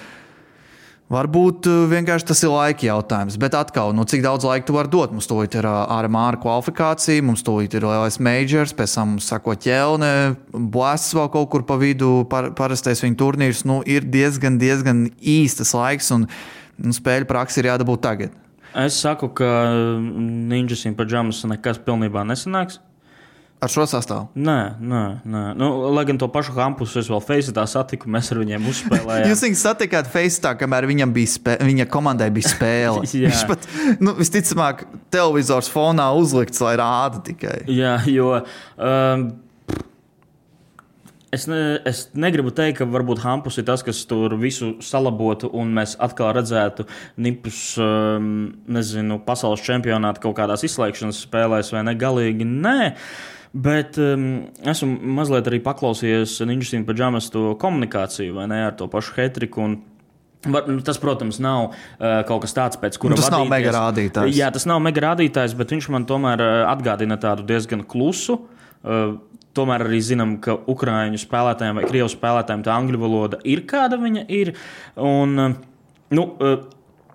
[1.14, 4.90] Varbūt uh, vienkārši tas ir laika jautājums, bet atkal, nu, cik daudz laika tu vari
[4.90, 5.12] dot?
[5.14, 6.10] Mums to ir ārā
[6.42, 10.10] kvalifikācija, mums to ir lielais majors, pēc tam sako ķelne,
[10.54, 13.62] blēsts vēl kaut kur pa vidu, par, parastais viņa turnīrs.
[13.70, 18.40] Nu, ir diezgan, diezgan īstas laiks, un nu, spēļu praksi ir jādabūt tagad.
[18.74, 22.80] Es saku, ka Ninjas un Pajamas nekas pilnībā nesanāks.
[23.64, 24.28] Ar šo sastāvu?
[24.36, 25.42] Nē, nē, nē.
[25.56, 29.28] Nu, lai gan to pašu kampusu es vēl Facebookā satiku, mēs ar viņiem uzspēlējām.
[29.32, 31.56] Jūs viņus satikāt Facebookā, kamēr viņam bija spē...
[31.64, 33.06] viņa komandai bija spēle.
[33.24, 33.70] Viņš pat,
[34.04, 37.62] nu, visticamāk, televizors fonā uzlikts, lai rāda tikai.
[37.72, 38.36] Jā, jo.
[38.76, 39.30] Um,
[41.34, 45.72] Es, ne, es negribu teikt, ka varbūt Hampus ir tas, kas tur visu salabotu, un
[45.74, 46.86] mēs atkal redzētu
[47.26, 48.28] Nipus, um,
[48.70, 51.96] nezinu, pasaules čempionāta kaut kādās izslēgšanas spēlēs, vai ne?
[51.98, 52.92] Galīgi nē.
[53.54, 59.20] Bet um, esmu mazliet arī paklausījies Ninjas Pajamas to komunikāciju, vai ne, ar to pašu
[59.20, 59.68] Hetriku.
[59.68, 59.82] Un,
[60.44, 63.46] Var, nu, tas, protams, nav uh, kaut kas tāds, pēc kura nu, tas vadīties.
[63.46, 64.34] nav mega rādītājs.
[64.36, 68.42] Jā, tas nav mega rādītājs, bet viņš man tomēr uh, atgādina tādu diezgan klusu.
[68.84, 69.14] Uh,
[69.56, 74.26] tomēr arī zinām, ka ukrāņu spēlētājiem vai krievu spēlētājiem tā angļu valoda ir kāda viņa
[74.36, 74.52] ir.
[75.00, 75.56] Un, uh,
[76.12, 76.66] nu, uh,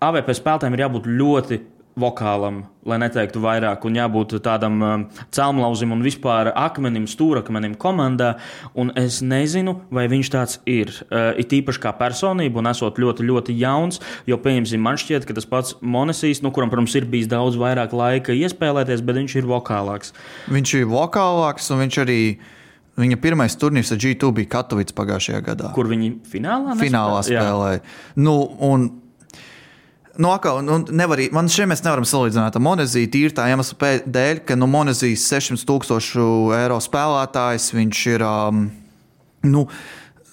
[0.08, 1.60] AVP spēlētājiem ir jābūt ļoti
[1.98, 8.34] vokālam, lai neteiktu vairāk, un jābūt tādam um, celmlauzim un vispār akmenim, stūrakmenim komandā.
[8.78, 10.92] Un es nezinu, vai viņš tāds ir.
[11.08, 15.36] Uh, it īpaši kā personība, un esot ļoti, ļoti jauns, jo, pieņemsim, man šķiet, ka
[15.36, 19.50] tas pats Monesīs, nu, kuram, protams, ir bijis daudz vairāk laika iespēlēties, bet viņš ir
[19.50, 20.14] vokālāks.
[20.52, 22.22] Viņš ir vokālāks, un viņš arī.
[22.98, 25.68] Viņa pirmais turnīrs ar G2 bija Katovics pagājušajā gadā.
[25.70, 27.84] Kur viņi finālā, finālā spēlēja?
[28.18, 28.34] Nu,
[28.66, 28.88] un
[30.18, 34.42] Nu, akal, nu, nevar, man šeit mēs nevaram salīdzināt ar Monēziju tīri tā iemesla dēļ,
[34.48, 36.26] ka nu, Monēzijas 600 tūkstošu
[36.58, 38.26] eiro spēlētājs viņš ir.
[38.26, 38.66] Um,
[39.46, 39.68] nu,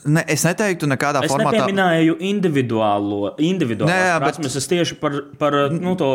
[0.05, 1.55] Ne, es neteiktu, nekādā es formātā.
[1.57, 4.59] Es nepieminēju individuālo, individuālo Nē, jā, prasmes, bet...
[4.61, 6.09] es tieši par, par nu, to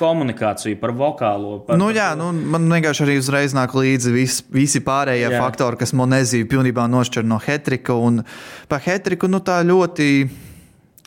[0.00, 1.58] komunikāciju, par vokālo.
[1.66, 5.42] Par, nu, jā, nu, man vienkārši arī uzreiz nāk līdzi vis, visi pārējie jā.
[5.42, 7.98] faktori, kas Monēziju pilnībā nošķir no Hetrika.
[8.00, 8.22] Un
[8.72, 10.08] par Hetriku nu, tā ļoti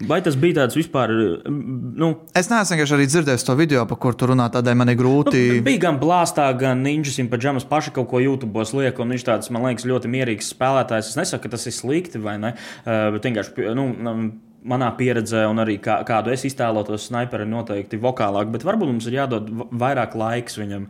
[0.07, 1.11] Vai tas bija tāds vispār?
[1.49, 4.47] Nu, es neesmu vienkārši arī dzirdējis to video, par kuru tur runā.
[4.53, 5.41] Tādēļ man ir grūti.
[5.57, 8.99] Nu, bija gan blāstā, gan ninjas un paģamas paši kaut ko YouTube liek.
[9.09, 11.11] Viņš tāds, man liekas, ļoti mierīgs spēlētājs.
[11.11, 12.55] Es nesaku, ka tas ir slikti vai ne.
[12.85, 13.73] Uh, bet vienkārši.
[13.75, 13.89] Nu,
[14.69, 19.15] manā pieredzē, un arī kā, kādu es iztēlotos, sniperi noteikti vokālāk, bet varbūt mums ir
[19.21, 20.89] jādod vairāk laiks viņam.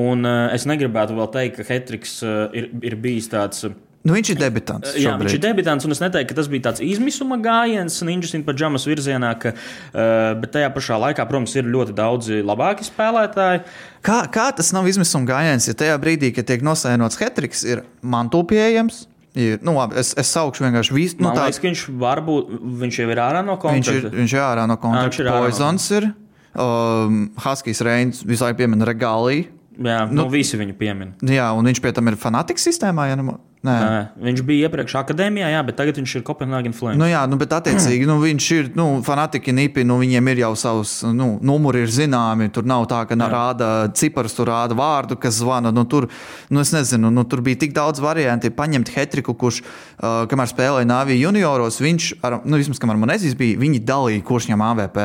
[0.00, 3.64] Un uh, es negribētu vēl teikt, ka Hetriks uh, ir, ir bijis tāds.
[3.68, 4.94] Uh, Nu, viņš ir debitants.
[4.94, 5.04] Šobrīd.
[5.04, 8.46] Jā, viņš ir debitants, un es neteiktu, ka tas bija tāds izmisuma gājiens Ninjas un
[8.46, 13.60] Pajamas virzienā, ka, uh, bet tajā pašā laikā, protams, ir ļoti daudzi labāki spēlētāji.
[14.06, 18.40] Kā, kā tas nav izmisuma gājiens, ja tajā brīdī, kad tiek nosēnots Hetriks, ir mantu
[18.48, 19.04] pieejams?
[19.36, 21.20] Ir, nu, labi, es, es saukšu vienkārši visu.
[21.20, 23.92] Nu, Man liekas, ka viņš varbūt viņš jau ir ārā no kontakta.
[23.94, 25.36] Viņš ir, viņš ir ārā no kontakta.
[25.36, 26.08] Poisons ir.
[26.50, 29.46] Um, Haskijs Reins visu laiku piemina regāliju.
[29.80, 31.12] Jā, nu, nu, visi viņu piemin.
[31.24, 33.06] Jā, un viņš pie tam ir fanātikas sistēmā.
[33.12, 33.72] Ja ne, Nē.
[33.76, 36.96] Nē, viņš bija iepriekš akadēmijā, jā, bet tagad viņš ir Copenhagen Flames.
[36.96, 40.54] Nu, jā, nu, bet attiecīgi nu, viņš ir nu, fanātiķi, nipi, nu, viņiem ir jau
[40.56, 42.48] savs nu, numuri, ir zināmi.
[42.56, 43.28] Tur nav tā, ka jā.
[43.28, 45.74] rāda ciparus, tur rāda vārdu, kas zvana.
[45.76, 46.08] Nu, tur,
[46.48, 48.48] nu, nezinu, nu, tur bija tik daudz variantu.
[48.56, 53.36] Paņemt Hetriku, kurš, uh, kamēr spēlēja Nāviju junioros, viņš, ar, nu, vismaz kamēr man nezīs,
[53.36, 55.04] bija, viņi dalīja, kurš ņem AVP.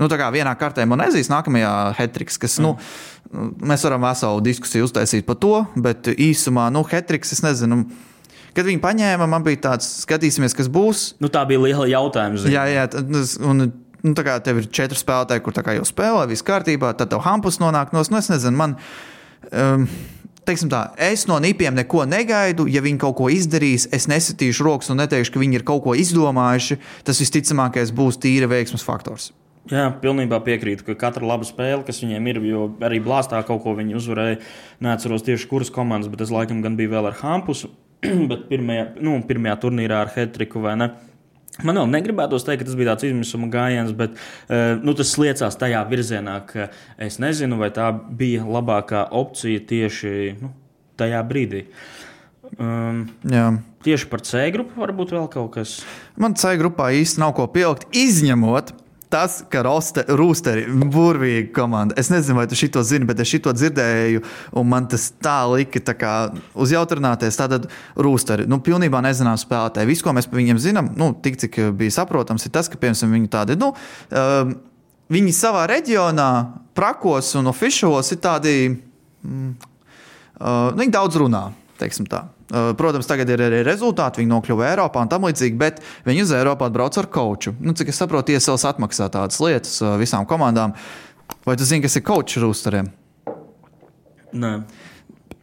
[0.00, 2.64] Nu, tā kā vienā kārtā man nezīs, nākamajā Hetriks, kas, mm.
[2.66, 7.84] nu, mēs varam veselu diskusiju uztaisīt par to, bet īsumā, nu, Hetriks, es nezinu.
[8.54, 11.06] Kad viņi paņēma, man bija tāds, skatīsimies, kas būs.
[11.22, 12.38] Nu, tā bija liela jautājuma.
[12.42, 12.54] Zin.
[12.54, 12.86] Jā, jā,
[13.42, 13.68] un,
[14.02, 17.58] nu, tā kā tev ir četri spēlētāji, kur jau spēlē, viss kārtībā, tad tev hampus
[17.62, 18.76] nonāk no, nu, es nezinu, man.
[19.50, 19.88] Um,
[20.46, 22.66] teiksim tā, es no nipiem neko negaidu.
[22.70, 25.96] Ja viņi kaut ko izdarīs, es nesitīšu rokas un neteikšu, ka viņi ir kaut ko
[25.98, 26.78] izdomājuši.
[27.06, 29.32] Tas visticamākais būs tīra veiksmes faktors.
[29.72, 33.72] Jā, pilnībā piekrītu, ka katra laba spēle, kas viņiem ir, jo arī blāstā kaut ko
[33.78, 34.42] viņi uzvarēja.
[34.84, 37.70] Neatceros tieši kuras komandas, bet es laikam gan biju vēl ar Hampusu,
[38.30, 40.90] bet pirmajā, nu, pirmajā turnīrā ar Hetriku vai ne.
[41.64, 45.56] Man vēl negribētos teikt, ka tas bija tāds izmisuma gājiens, bet uh, nu, tas liecās
[45.56, 46.68] tajā virzienā, ka
[47.00, 50.52] es nezinu, vai tā bija labākā opcija tieši nu,
[51.00, 51.64] tajā brīdī.
[52.60, 53.48] Um, Jā.
[53.86, 55.78] tieši par C grupu varbūt vēl kaut kas.
[56.20, 58.74] Man C grupā īsti nav ko pielikt, izņemot
[59.14, 61.94] tas, ka roste, Rūsteri ir burvīga komanda.
[62.00, 64.24] Es nezinu, vai tu šito zini, bet es šito dzirdēju,
[64.58, 66.14] un man tas tā lika tā kā
[66.58, 67.38] uz jautrināties.
[67.38, 69.90] Tātad Rūsteri, nu, pilnībā nezinām spēlētāji.
[69.92, 73.14] Viss, ko mēs par viņiem zinām, nu, tik cik bija saprotams, ir tas, ka, piemēram,
[73.14, 73.70] viņi tādi, nu,
[74.10, 74.54] um,
[75.14, 76.28] viņi savā reģionā,
[76.74, 78.56] prakos un oficiālos ir tādi,
[79.22, 79.50] mm,
[80.40, 81.46] uh, viņi daudz runā,
[81.78, 82.26] teiksim tā.
[82.44, 86.32] Uh, protams, tagad ir arī rezultāti, viņi nokļuva Eiropā un tam līdzīgi, bet viņi uz
[86.36, 87.54] Eiropu atbrauc ar koču.
[87.56, 90.74] Nu, cik es saprotu, iesaules atmaksā tādas lietas uh, visām komandām.
[91.48, 92.90] Vai tu zini, kas ir kočs rūstariem?
[94.36, 94.52] Nē.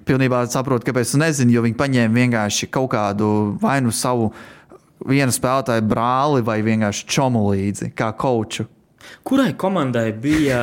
[0.06, 4.30] Pilnībā saprotu, kāpēc es nezinu, jo viņi paņēma vienkārši kaut kādu vai nu savu
[5.08, 8.68] vienu spēlētāju brāli vai vienkārši čomu līdzi, kā koču.
[9.28, 10.62] Kurai komandai bija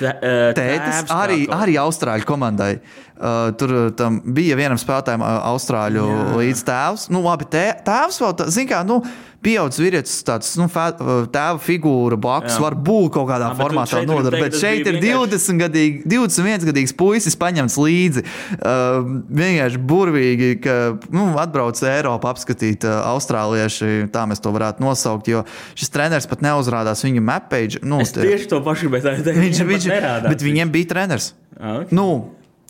[0.00, 2.74] tē, uh, Tētis arī, arī Austrāļu komandai.
[3.20, 6.04] Uh, tur tam bija vienam spēlētājam, uh, Austrāļu
[6.40, 7.08] līdz tēvs.
[7.12, 9.00] Nu, labi, tē, tēvs vēl zināmā mērā, nu,
[9.44, 14.40] pieaugušs vīrietis, tāds nu, tēva figūra blakus var būt kaut kādā Jā, formātā nodara.
[14.42, 18.24] Bet šeit ir vienkārši- 20 gadīgi, 21 gadīgs puisis paņemts līdzi.
[18.60, 19.08] Uh,
[19.40, 20.76] vienkārši burvīgi, ka
[21.14, 26.44] nu, atbrauc Eiropu apskatīt uh, austrālieši, tā mēs to varētu nosaukt, jo šis treneris pat
[26.44, 27.80] neuzrādās viņa mapage.
[27.82, 29.40] Nu, Es tieši to pašu gribēju teikt.
[29.40, 29.88] viņš, viņš,
[30.28, 31.32] bet viņiem bija treneris.
[31.60, 31.90] Ah, ok.
[31.96, 32.06] Nu,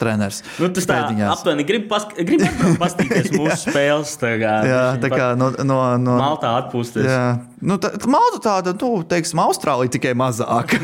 [0.01, 0.41] treneris.
[0.61, 2.47] Nu, tas tā aptuveni grib, pask grib
[2.81, 4.15] paskatīties mūsu spēles.
[4.21, 7.07] Kā, Jā, tā kā no, no, no Maltā atpūsties.
[7.09, 7.25] Jā,
[7.65, 10.77] nu, tā, Malta tāda, nu, teiksim, Austrālija tikai mazāk.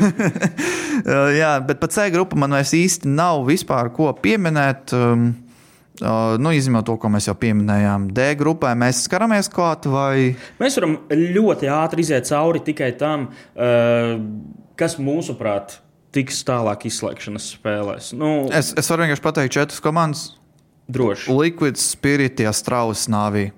[1.41, 4.93] jā, bet par C grupu man vairs īsti nav vispār ko pieminēt.
[4.97, 5.29] Um,
[6.01, 10.35] uh, nu, izņemot to, ko mēs jau pieminējām, D grupai mēs skaramies klāt vai.
[10.61, 14.15] Mēs varam ļoti ātri iziet cauri tikai tam, uh,
[14.77, 15.79] kas mūsuprāt
[16.17, 18.11] tiks tālāk izslēgšanas spēlēs.
[18.17, 20.25] Nu, Es, es varu vienkārši pateikt, četras komandas.
[20.89, 21.31] droši.
[21.33, 23.51] Liquid, Spirit, Strauss, Nāvī.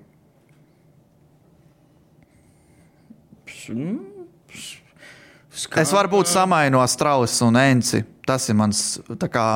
[5.50, 5.82] Skā...
[5.82, 8.02] Es varu būt samaino Strauss un Enci.
[8.26, 8.80] Tas ir mans
[9.30, 9.46] kā,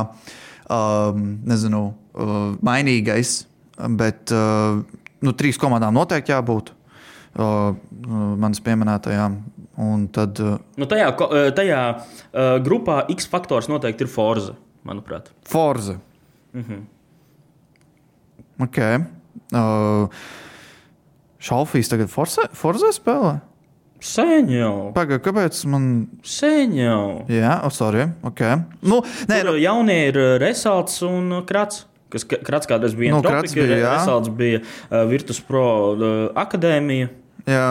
[0.68, 1.82] um, nezinu,
[2.14, 3.44] uh, mainīgais.
[3.98, 4.80] Bet uh,
[5.24, 6.74] nu, trīs komandām noteikti jābūt.
[7.34, 7.74] Uh,
[8.38, 9.40] manas pieminētajām.
[9.76, 14.54] Un tad uh, Nu, tajā uh, tajā uh, grupā X faktors noteikti ir Forza,
[14.86, 15.32] manuprāt.
[15.50, 15.96] Forza.
[16.54, 16.72] Mm Mhm.
[16.72, 16.82] -hmm.
[18.64, 18.98] okay.
[19.52, 20.08] uh,
[21.38, 23.38] Šalfijas tagad Forza, Forza spēlē?
[24.04, 24.92] Sen jau.
[24.94, 26.06] Pagaid, kāpēc man.
[26.22, 27.24] Sen jau.
[27.28, 28.04] Jā, oh, sorry.
[28.22, 28.58] Okay.
[28.82, 31.86] Nu, nē, Tur jaunie ir uh, Resalts un Krats.
[32.12, 33.94] Kas ka- Krats kādreiz bija Nu, Entropika, Krats bija, jā.
[33.96, 37.08] Resalts bija uh, Virtus Pro uh, akadēmija.
[37.46, 37.68] jā.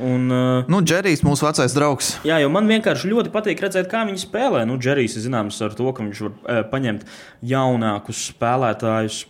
[0.00, 2.14] Un, uh, Nu, Džerijs, mūsu vecais draugs.
[2.24, 4.64] Jā, jo man vienkārši ļoti patīk redzēt, kā viņi spēlē.
[4.68, 7.04] Nu, Džerijs ir zināms ar to, ka viņš var uh, paņemt
[7.52, 9.26] jaunākus spēlētājus.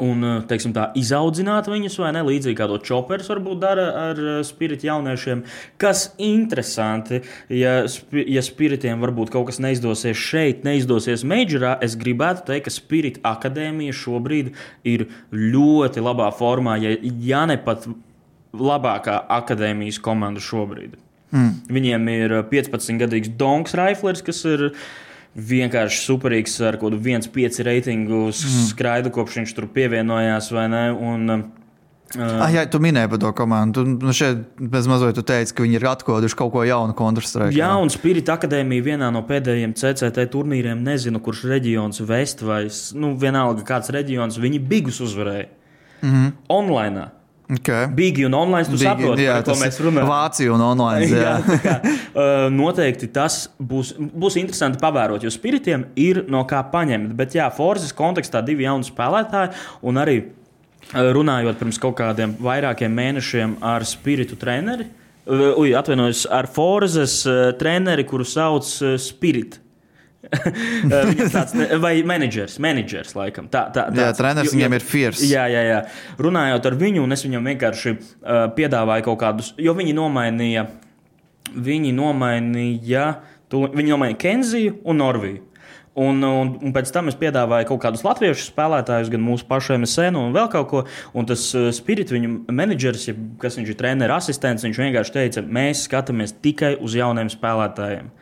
[0.00, 2.22] Un, uh, teiksim, tā izaudzināt viņus, vai ne?
[2.24, 5.42] Līdzīgi kā to čopers varbūt dara ar spiritu jauniešiem.
[5.80, 7.74] Kas interesanti, ja,
[8.20, 13.96] ja spiritiem varbūt kaut kas neizdosies šeit, neizdosies Majorā, es gribētu teikt, ka Spirit akadēmija
[13.96, 14.54] šobrīd
[14.88, 17.88] ir ļoti labā formā, ja, ja ne pat
[18.56, 20.96] labākā akadēmijas komanda šobrīd.
[21.30, 21.52] Mm.
[21.70, 24.70] Viņiem ir 15-gadīgs Donks Raiflers, kas ir
[25.38, 28.66] vienkārši superīgs ar kaut kādu 1,5 reitingu mm.
[28.72, 30.50] skraidu, kopš viņš tur pievienojās.
[30.50, 31.48] Un, uh,
[32.18, 33.84] Ah, jā, tu minēji par to komandu.
[33.84, 37.54] Tu, nu šeit mazliet tu teici, ka viņi ir atkoduši kaut ko jaunu kontrastrēku.
[37.54, 42.64] Jā, un Spirita akadēmija vienā no pēdējiem CCT turnīriem, nezinu, kurš reģions, Vest vai
[42.98, 45.46] nu, vienalga kāds reģions, viņi bigus uzvarēja.
[46.02, 46.32] Mm -hmm.
[46.48, 47.06] Online.
[47.50, 47.86] Okay.
[47.94, 50.06] Bigi un online, tu Bigi, saproti, jā, par ko mēs runājam.
[50.06, 51.06] Vācija un online.
[51.10, 51.32] Jā.
[51.42, 51.94] Jā, kā,
[52.54, 57.16] noteikti tas būs, būs interesanti pavērot, jo spiritiem ir no kā paņemt.
[57.18, 59.50] Bet, jā, Forzes kontekstā divi jauni spēlētāji
[59.82, 60.20] un arī
[60.94, 64.86] runājot pirms kaut kādiem vairākiem mēnešiem ar spiritu treneri.
[65.30, 68.66] Ui, atvainojos, ar Forzes uh, treneri, kuru sauc
[69.02, 69.58] Spirit.
[70.80, 73.46] Uh, viņam tāds, vai menedžers, menedžers laikam.
[73.52, 75.26] Tā, tā, Jā, treneris viņam ir fierce.
[75.28, 75.80] Jā, jā, jā.
[76.20, 80.66] Runājot ar viņu, un es viņam vienkārši uh, piedāvāju kaut kādus, jo viņi nomainīja,
[81.52, 83.04] viņi nomainīja,
[83.52, 85.42] tu, viņi nomainīja Kenziju un Norviju.
[86.00, 90.16] Un, un, un pēc tam es piedāvāju kaut kādus latviešu spēlētājus, gan mūsu pašu MSN,
[90.20, 90.84] un vēl kaut ko.
[91.18, 95.44] Un tas uh, Spirit, viņu menedžers, ja, kas viņš ir treneris, asistents, viņš vienkārši teica,
[95.44, 98.12] mēs skatāmies tikai uz jauniem spēlētājiem.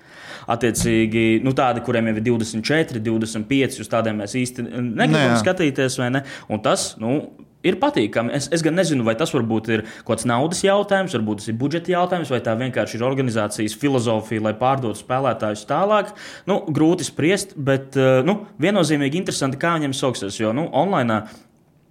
[0.49, 5.43] Attiecīgi, nu, tādi, kuriem jau ir 24, 25, uz tādiem mēs īsti negribam Nu, jā.
[5.43, 6.23] skatīties, ne?
[6.53, 7.19] Un tas, nu,
[7.67, 8.33] ir patīkami.
[8.37, 11.59] Es, es gan nezinu, vai tas varbūt ir kaut kāds naudas jautājums, varbūt tas ir
[11.59, 16.15] budžeta jautājums, vai tā vienkārši ir organizācijas filozofija, lai pārdotu spēlētājus tālāk.
[16.51, 20.39] Nu, grūti spriest, bet eh, nu, viennozīmīgi interesanti, kā viņiem sauksies.
[20.41, 21.23] Jo nu, online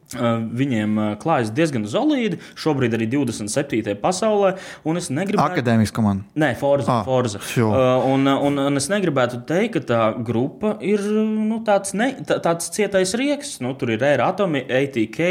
[0.08, 2.40] Viņiem klājas diezgan solīdi.
[2.60, 3.96] Šobrīd arī 27.
[4.00, 4.54] pasaulē.
[4.98, 5.58] Es negribētu.
[5.58, 6.24] Akadēmiska komanda.
[6.40, 7.00] Nē, Forza.
[7.00, 7.42] Ah, Forza.
[7.60, 13.12] Un, un, un es negribētu teikt, ka tā grupa ir nu, tāds, ne, tāds cietais
[13.20, 13.58] rieks.
[13.64, 15.22] Nu, tur ir Air Atomi, ATK,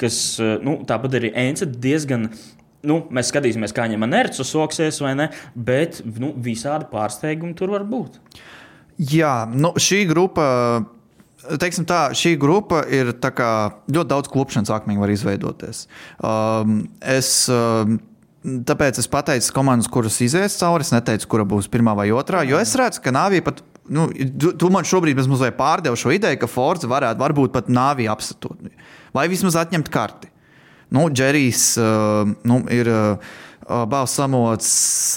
[0.00, 0.20] kas
[0.64, 2.28] nu, tāpat arī Ence diezgan.
[2.86, 7.88] Nu, mēs skatīsimies, kā viņam nerds uzsoksies vai ne, bet nu, visādi pārsteigumi tur var
[7.88, 8.20] būt.
[8.98, 10.44] Jā, nu, šī grupa
[11.60, 15.86] teiksim tā, šī grupa ir ļoti daudz klupšanas akmeņu var izveidoties.
[16.20, 17.98] Um, es, um,
[18.38, 20.84] Tāpēc es pateicu komandas, kuras izies cauri.
[20.86, 23.64] Es neteicu, kura būs pirmā vai otrā, jo es redzu, ka Nāvija pat.
[23.88, 28.12] Nu, tu, tu man šobrīd mazliet pārdevi šo ideju, ka Forza varētu varbūt pat Nāviju
[28.12, 28.70] apsatot.
[29.16, 30.30] Vai vismaz atņemt karti.
[30.94, 32.94] Nu, Džerijs uh, nu, ir.
[32.94, 33.36] Uh,
[33.68, 34.70] Bāzes samots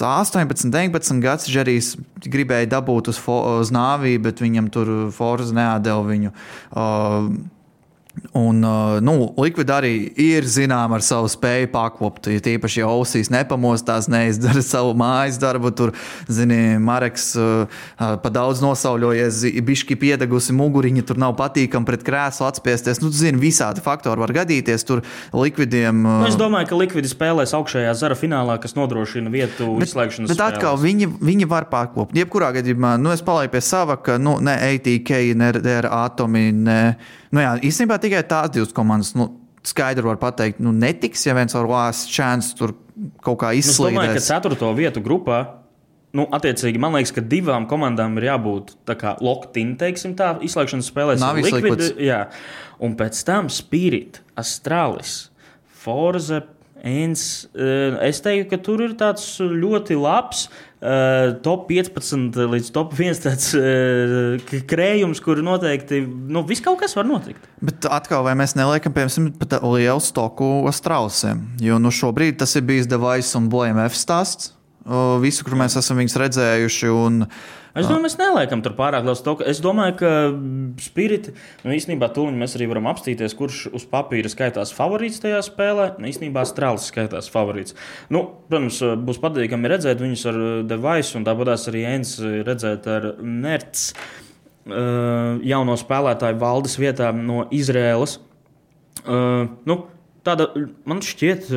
[0.04, 1.48] 18, 19 gads.
[1.48, 1.96] Džerijs
[2.26, 6.34] gribēja dabūt uz, uz nāviju, bet viņam tur Forza neatdeva viņu.
[6.72, 7.32] Uh,
[8.32, 12.30] Un, uh, nu, Likvida arī ir zināma ar savu spēju pakopt.
[12.32, 15.92] Ja tīpaši, ja ausīs nepamostās, neizdara savu mājas darbu, tur,
[16.32, 22.48] zini, Mareks uh, uh, pa daudz nosauļojies, bišķi piedegusi muguriņa, tur nav patīkami pret krēslu
[22.48, 23.02] atspiesties.
[23.04, 24.86] Nu, zini, visādi faktori var gadīties.
[24.88, 25.04] Tur
[25.36, 26.04] likvidiem.
[26.06, 26.22] Uh...
[26.24, 30.32] Nu, es domāju, ka likvidi spēlēs augšējā zara finālā, kas nodrošina vietu bet, izslēgšanas.
[30.32, 30.60] Bet spēlēs.
[30.62, 32.16] atkal viņi, viņi var pakopt.
[32.16, 35.52] Jebkurā gadījumā, nu, es palieku pie sava, ka nu, ne ATK, ne
[35.92, 36.80] Atomi, ne.
[37.32, 39.14] Nu, jā, īstenībā tikai tās divas komandas.
[39.18, 42.74] Nu, Skaidri var pateikt, nu netiks, ja viens ar Lāsu čēns tur
[43.22, 43.78] kaut kā izslēgts.
[43.78, 45.44] Es domāju, ka ceturto vietu grupā
[46.12, 48.74] Nu, attiecīgi, man liekas, ka divām komandām ir jābūt
[49.24, 51.22] locked-in, teiksim, tā izslēgšanas spēlēs.
[51.24, 51.94] Nav izslēgts.
[52.04, 52.26] Jā,
[52.84, 55.30] un pēc tam Spirit, Astralis,
[55.84, 56.42] Forza,
[56.82, 57.46] Ens.
[57.54, 60.48] Eh, es teiktu, ka tur ir tāds ļoti labs
[60.82, 66.98] uh, top 15 līdz top 1 tāds, uh, krējums, kur noteikti nu, viss kaut kas
[66.98, 67.46] var notikt.
[67.62, 69.30] Bet atkal, vai mēs neliekam, piemēram,
[69.76, 71.46] lielu stoku strausiem?
[71.62, 74.56] Jo nu, šobrīd tas ir bijis Device un BLMF stāsts.
[74.82, 76.94] Uh, visu, kur mēs esam viņus redzējuši.
[76.96, 79.38] Un, uh, Es domāju, mēs neliekam tur pārāk daudz to.
[79.48, 80.10] Es domāju, ka
[80.84, 81.32] spiriti,
[81.64, 85.86] nu īstenībā tūlīt mēs arī varam apstīties, kurš uz papīra skaitās favorīts tajā spēlē.
[86.02, 87.78] Nu, īstenībā strāles skaitās favorīts.
[88.12, 93.94] Nu, protams, būs patīkami redzēt viņus ar Device un tāpat arī Ens redzēt ar Nerts.
[94.68, 98.20] Jauno spēlētāju valdes vietā no Izrēlas.
[99.02, 99.78] Uh, nu,
[100.22, 100.46] Tāda,
[100.86, 101.48] man šķiet,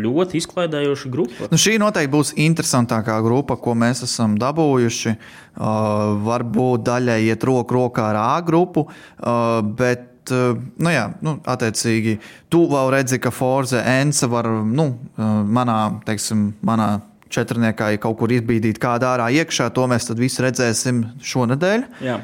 [0.00, 1.48] ļoti izklaidējoša grupa.
[1.52, 5.12] Nu, šī noteikti būs interesantākā grupa, ko mēs esam dabūjuši.
[5.54, 11.36] Uh, varbūt daļai iet roku rokā ar A grupu, uh, bet uh, nu, jā, nu,
[11.44, 12.16] attiecīgi,
[12.48, 14.88] tu vēl redzi, ka Forza Ensa var nu,
[15.20, 16.88] manā, teiksim, manā
[17.34, 19.68] četrniekā ja kaut kur izbīdīt kādā ārā iekšā.
[19.76, 21.88] To mēs visi redzēsim šonadēļ.
[22.08, 22.18] Jā.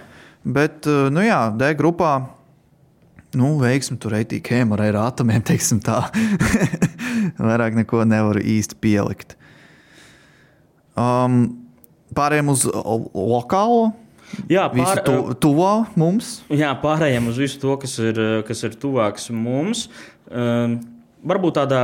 [0.48, 2.14] Bet, nu jā, D grupā
[3.38, 6.02] nu, veiksmi tur ATKM ar atomiem, teiksim tā.
[7.40, 9.36] Vairāk neko nevaru īsti pielikt.
[10.98, 11.42] Um,
[12.16, 13.90] pārējiem uz lokālo.
[14.50, 15.00] Jā, pār...
[15.06, 16.38] tu, tuvo mums.
[16.54, 19.88] Jā, pārējiem uz visu to, kas ir, kas ir tuvāks mums.
[20.30, 20.78] Um,
[21.26, 21.82] varbūt tādā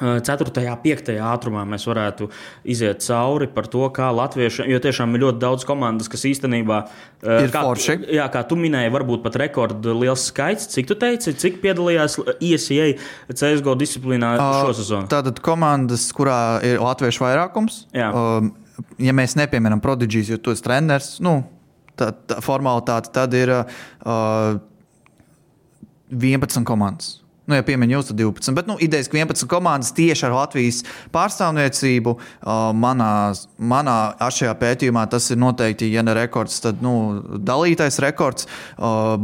[0.00, 0.50] 4.
[0.50, 1.10] un 5.
[1.22, 2.26] ātrumā mēs varētu
[2.66, 6.80] iziet cauri par to, kā latvieši, jo tiešām ir ļoti daudz komandas, kas īstenībā
[7.22, 7.98] ir kā, forši.
[8.16, 10.68] Jā, kā tu minēji, varbūt pat rekords skaits.
[10.74, 12.90] Cik tu teici, cik piedalījās ISA
[13.30, 15.10] CSGO disciplīnā šo sezonu?
[15.12, 17.84] Tātad komandas, kurā ir latviešu vairākums.
[17.94, 18.10] Jā.
[18.10, 18.54] Um,
[18.98, 21.38] ja mēs nepieminam prodigijas, jo tu esi treneris, nu,
[21.98, 24.56] tā, tā formalitāte, tad ir uh,
[26.10, 27.23] 11 komandas.
[27.44, 28.54] Nu, ja piemiņ jūs, tad 12.
[28.56, 30.78] Bet nu, idejas, ka 11 komandas tieši ar Latvijas
[31.12, 32.14] pārstāvniecību
[32.80, 33.10] manā,
[33.60, 33.96] manā
[34.32, 36.94] šajā pētījumā tas ir noteikti, ja ne rekords, tad nu,
[37.44, 38.48] dalītais rekords.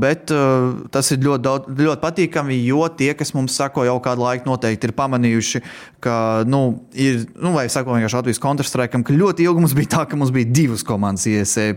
[0.03, 0.29] Bet
[0.93, 4.91] tas ir ļoti, daudz, ļoti patīkami, jo tie, kas mums sako jau kādu laiku, noteikti
[4.91, 5.65] ir pamanījuši,
[6.05, 6.19] ka,
[6.49, 6.63] nu,
[6.93, 10.35] ir, nu, vai sako vienkārši Latvijas Counter-Strike, ka ļoti ilgi mums bija tā, ka mums
[10.35, 11.71] bija divas komandas ISE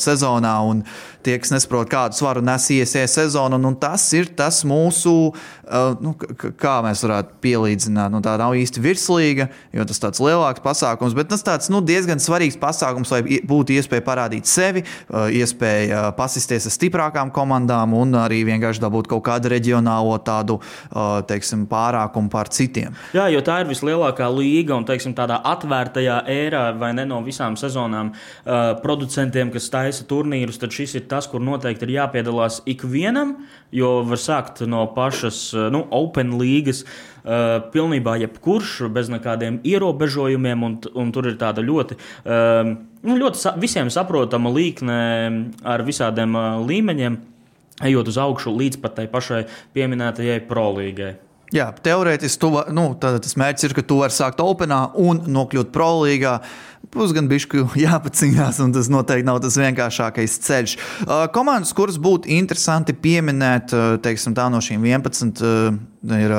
[0.00, 0.80] sezonā, un
[1.20, 5.16] tie, kas nesaprot, kādu svaru nes ISE sezonu, un, un tas ir tas mūsu.
[5.62, 6.14] Uh, nu,
[6.60, 11.16] kā mēs varētu pielīdzināt, nu, tā nav īsti virslīga, jo tas ir tāds lielāks pasākums,
[11.16, 16.74] bet tas tāds nu, diezgan svarīgs pasākums, lai būtu iespēja parādīt sevi, iespēja pasisties ar
[16.74, 20.58] stiprākām komandām un arī vienkārši dabūt kaut kādu reģionālo tādu
[21.28, 22.96] teiksim, pārākumu pār citiem.
[23.16, 27.56] Jā, jo tā ir vislielākā līga un teiksim, tādā atvērtajā ērā, vai ne no visām
[27.60, 28.12] sezonām,
[28.82, 33.36] producentiem, kas taisa turnīrus, tad šis ir tas, kur noteikti ir jāpiedalās ikvienam,
[33.72, 36.84] jo var sākt no pašas nu, Open līgas.
[37.22, 41.94] Uh, pilnībā jebkurš bez nekādiem ierobežojumiem, un, un tur ir tāda ļoti,
[42.26, 42.72] uh,
[43.06, 44.96] nu, ļoti sa visiem saprotama līkne
[45.62, 47.20] ar visādiem uh, līmeņiem.
[47.82, 49.44] ejot uz augšu līdz pat tai pašai
[49.74, 51.12] pieminētajai prolīgai.
[51.52, 56.38] Jā, teorētiski nu, tas mērķis ir, ka tu vari sākt Openā un nokļūt Prolīgā.
[56.92, 60.74] Būs gan bišķi jāpacīnās, un tas noteikti nav tas vienkāršākais ceļš.
[61.06, 65.80] Uh, komandas, kuras būtu interesanti pieminēt, uh, teiksim, tā no šīm 11, uh,
[66.18, 66.36] ir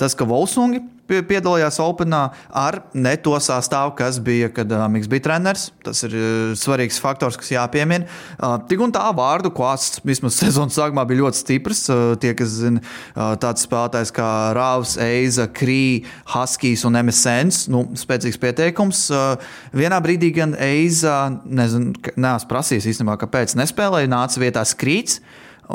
[0.00, 0.80] tas, ka Volsungi
[1.10, 2.22] piedalījās Openā
[2.56, 5.68] ar ne to sastāvu, kas bija, kad uh, Mikls bija treneris.
[5.84, 8.06] Tas ir uh, svarīgs faktors, kas jāpiemina.
[8.38, 11.82] Uh, tik un tā vārdu klāsts vismaz sezonas sākumā bija ļoti stiprs.
[11.90, 12.82] Uh, tie, kas zina,
[13.14, 19.04] uh, tāds spēlētājs kā Rāvs, Eiza, Krī, Huskies un MSNs, nu, spēcīgs pieteikums.
[19.14, 25.20] Uh, vienā brīdī gan Eiza, nezinu, neesmu prasījis īstenībā, kāpēc nespēlēja, nāca vietā Skrīts.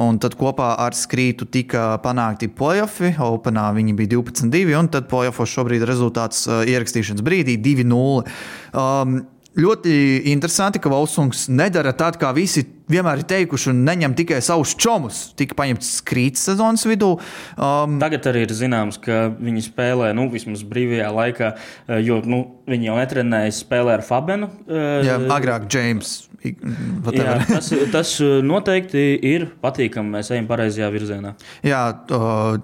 [0.01, 3.13] Un tad kopā ar Skrītu tika panākti play-offi.
[3.23, 8.25] Openā viņi bija 12-2, un tad play-offos šobrīd ir rezultāts uh, ierakstīšanas brīdī 2-0.
[8.75, 9.21] Um,
[9.59, 9.95] ļoti
[10.31, 15.21] interesanti, ka Volsungs nedara tādu, kā visi vienmēr ir teikuši, un neņem tikai savus čomus.
[15.39, 17.15] Tika paņemts Skrīts sezonas vidū.
[17.57, 22.43] Um, Tagad arī ir zināms, ka viņi spēlē, nu, vismaz brīvajā laikā, eh, jo nu,
[22.69, 24.51] viņi jau netrenējas, spēlē ar Fabenu.
[24.67, 26.29] eh, jā, agrāk James.
[26.45, 30.17] Jā, tas, tas eh, noteikti ir patīkami.
[30.19, 31.33] Mēs ejam pareizajā virzienā.
[31.65, 32.59] Jā, uh,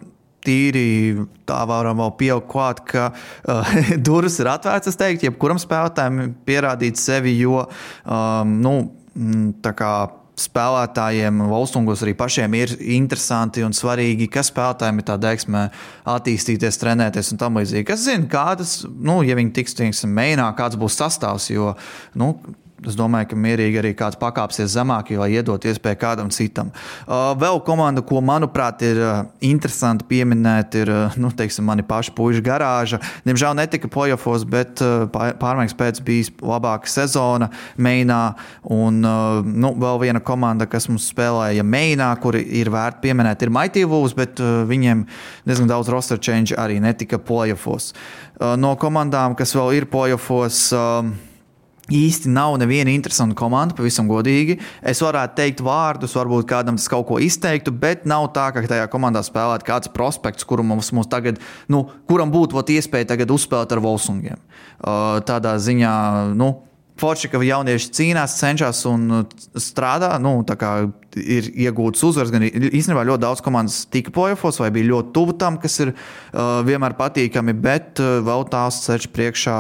[0.46, 3.76] tīri tā varam vēl pieaugt klāt, ka uh,
[4.08, 8.76] durvis ir atvērtas, es teiktu, jebkuram spēlētājam pierādīt sevi, jo um, nu,
[9.16, 9.94] mm, tā kā.
[10.42, 15.66] Spēlētājiem valstungos arī pašiem ir interesanti un svarīgi, kas spēlētājiem ir tā deksme
[16.10, 17.84] attīstīties, trenēties un tam līdzīgi.
[17.86, 21.76] Kas zina, kādas, nu, ja viņi tiks, teiksim, mēģinā, kāds būs sastāvs, jo,
[22.18, 22.32] nu,
[22.88, 26.71] Es domāju, ka mierīgi arī kāds pakāpsies zemāk, lai iedot iespēju kādam citam.
[27.07, 29.01] Vēl komanda, ko manuprāt ir
[29.45, 33.01] interesanti pieminēt, ir nu, teiksim, mani paši puikas garāža.
[33.27, 34.82] Diemžēl netika playoffs, bet
[35.13, 38.36] pār- pārmaiņas pēc bija labāka sezona Mainā.
[38.65, 43.86] Un nu, vēl viena komanda, kas mums spēlēja Mainā, kuri ir vērti pieminēt, ir Mighty
[43.86, 45.05] Wolves, bet viņiem
[45.45, 47.91] diezgan daudz roster change arī netika playoffs.
[48.41, 50.71] Uh, no komandām, kas vēl ir playoffs.
[50.73, 51.29] Uh,
[51.92, 54.58] īsti nav neviena interesanta komanda, pavisam godīgi.
[54.82, 58.88] Es varētu teikt vārdus, varbūt kādam tas kaut ko izteiktu, bet nav tā, ka tajā
[58.92, 63.76] komandā spēlētu kāds prospekts, kuru mums, mums tagad, nu, kuram būtu ot iespēja tagad uzspēlēt
[63.76, 64.42] ar Volsungiem.
[64.82, 65.94] Uh, tādā ziņā,
[66.39, 66.54] nu.
[67.02, 69.22] Forši, ka jaunieši cīnās, cenšas un uh,
[69.58, 70.12] strādā.
[70.22, 70.36] Nu,
[71.18, 75.58] ir iegūts uzvaras, gan īstenībā ļoti daudz komandas tika plēsofos, vai bija ļoti tuvu tam,
[75.62, 79.58] kas ir uh, vienmēr patīkami, bet uh, vēl tās ceļš priekšā.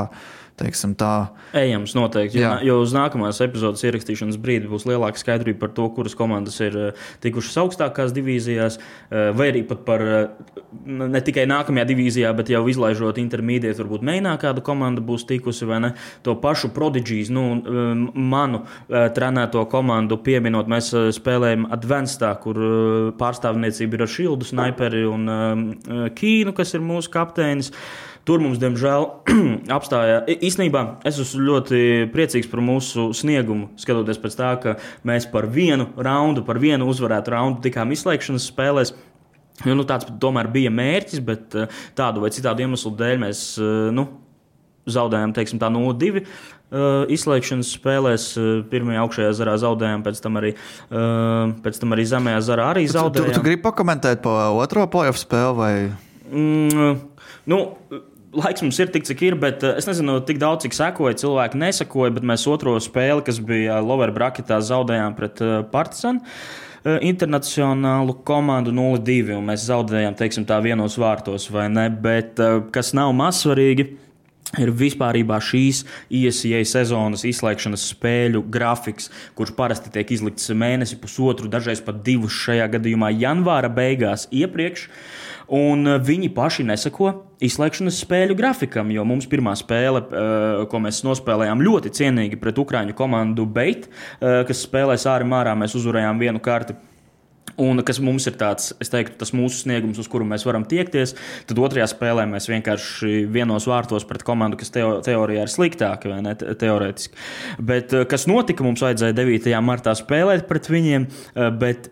[0.61, 2.37] Teiksim, tā, Ejams, noteikti.
[2.39, 6.75] Jo, jo uz nākamās epizodes ierakstīšanas brīdi būs lielāka skaidrība par to, kuras komandas ir
[6.77, 10.51] eh, tikušas augstākās divīzijās, eh, vai arī pat par eh,
[10.85, 15.81] ne tikai nākamajā divīzijā, bet jau izlaižot intermediātu, varbūt mēģinā kāda komanda būs tikusi vai
[15.87, 15.91] ne.
[16.27, 17.43] To pašu prodigijas, nu,
[18.13, 22.59] manu trenēto komandu pieminot, mēs spēlējam Advancedā, kur
[23.19, 25.27] pārstāvniecība ir ar Šildu, Snaiperi un
[26.17, 27.73] Kīnu, kas ir mūsu kapteinis.
[28.27, 29.07] Tur mums, diemžēl,
[29.77, 30.27] apstājās.
[30.45, 31.81] Īsnībā es esmu ļoti
[32.13, 33.71] priecīgs par mūsu sniegumu.
[33.81, 34.75] Skatoties pēc tā, ka
[35.07, 38.93] mēs par vienu raundu, par vienu uzvarētu raundu tikām izslēgšanas spēlēs.
[39.65, 43.89] Jo, nu, tāds tomēr bija mērķis, bet eh, tādu vai citādu iemeslu dēļ mēs eh,
[43.93, 44.07] nu,
[44.89, 46.25] zaudējām teiksim, tā 0-2.
[46.71, 52.05] Uh, izslēgšanas spēlēs uh, pirmajā augšējā zarā zaudējām, pēc tam arī, uh, pēc tam arī
[52.07, 53.33] zemajā zarā arī tu, tu, zaudējām.
[53.35, 55.57] tu gribi pakomentēt par otro playoff spēli?
[55.57, 55.73] Vai...
[56.31, 56.93] Mm,
[57.51, 57.59] nu,
[58.35, 61.17] laiks mums ir tik, cik ir, bet eh, es nezinu, tik daudz, cik sekoja.
[61.21, 66.23] Cilvēki nesakoja, bet mēs otro spēli, kas bija Lover Braketā, zaudējām pret eh, Partizanu.
[66.83, 71.89] eh, Internacionālu komandu 0-2, un mēs zaudējām, teiksim, tā vienos vārtos, vai ne?
[71.91, 73.91] Bet eh, kas nav mazsvarīgi,
[74.59, 81.81] ir vispār šīs ISIA sezonas izslēgšanas spēļu grafiks, kurš parasti tiek izlikts mēnesi, pusotru, dažreiz
[81.81, 84.89] pat divus šajā gadījumā, janvāra beigās iepriekš.
[85.51, 87.11] Un eh, viņi paši nesako
[87.43, 92.95] izslēgšanas spēļu grafikam, jo mums pirmā spēle, eh, ko mēs nospēlējām ļoti cienīgi pret Ukrāņu
[92.95, 93.89] komandu Beit,
[94.21, 96.77] eh, kas spēlēs ārā mārā, mēs uzvarējām vienu karti.
[97.59, 101.15] Un kas mums ir tāds, es teiktu, tas mūsu sniegums, uz kuru mēs varam tiekties,
[101.49, 106.21] tad otrajā spēlē mēs vienkārši vienos vārtos pret komandu, kas teo, teorijā ir sliktāka, vai
[106.25, 106.35] ne?
[106.35, 107.15] te- Teorētiski.
[107.59, 108.63] Bet eh, kas notika?
[108.63, 109.49] Mums vajadzēja 9.
[109.65, 111.89] martā spēlēt pret viņiem, eh, bet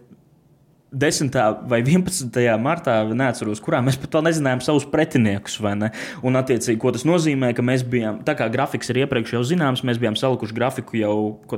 [0.92, 1.36] 10.
[1.70, 2.40] vai 11.
[2.62, 5.60] martā, neatceros, kurā mēs pat vēl nezinājām savus pretiniekus.
[5.78, 5.92] ne?
[6.26, 9.86] Un, attiecīgi, ko tas nozīmē, ka mēs bijām, tā kā grafiks ir iepriekš jau zināms,
[9.86, 11.14] mēs bijām salikuši grafiku jau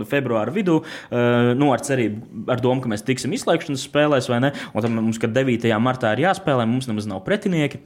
[0.10, 4.54] februāra vidū, uh, nu, ar cerību, ar domu, ka mēs tiksim izslēgšanas spēlēs, vai ne?
[4.76, 5.72] Un tad mums, kad 9.
[5.80, 7.80] martā ir jāspēlē, mums nemaz nav pretinieki.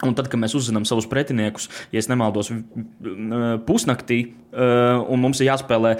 [0.00, 2.48] Un tad, kad mēs uzzinām savus pretiniekus, ja nemaldos,
[3.68, 4.20] pusnaktī,
[4.52, 5.94] un mums ir jāspēlē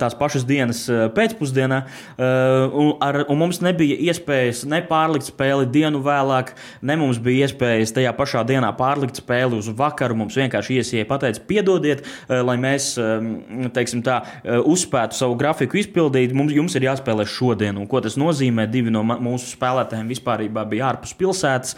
[0.00, 0.80] tās pašas dienas
[1.14, 1.78] pēcpusdienā,
[2.18, 7.94] un, ar, un mums nebija iespējas ne pārlikt spēli dienu vēlāk, ne mums bija iespējas
[7.96, 10.18] tajā pašā dienā pārlikt spēli uz vakaru.
[10.18, 12.90] Mums vienkārši iesieja pateica, piedodiet, lai mēs
[13.74, 16.34] teiksim, tā, uzspētu savu grafiku izpildīt.
[16.36, 18.66] Mums, jums ir jāspēlē šodien, un ko tas nozīmē?
[18.70, 21.76] Divi no mūsu spēlētājiem vispār bija ārpus pilsētas.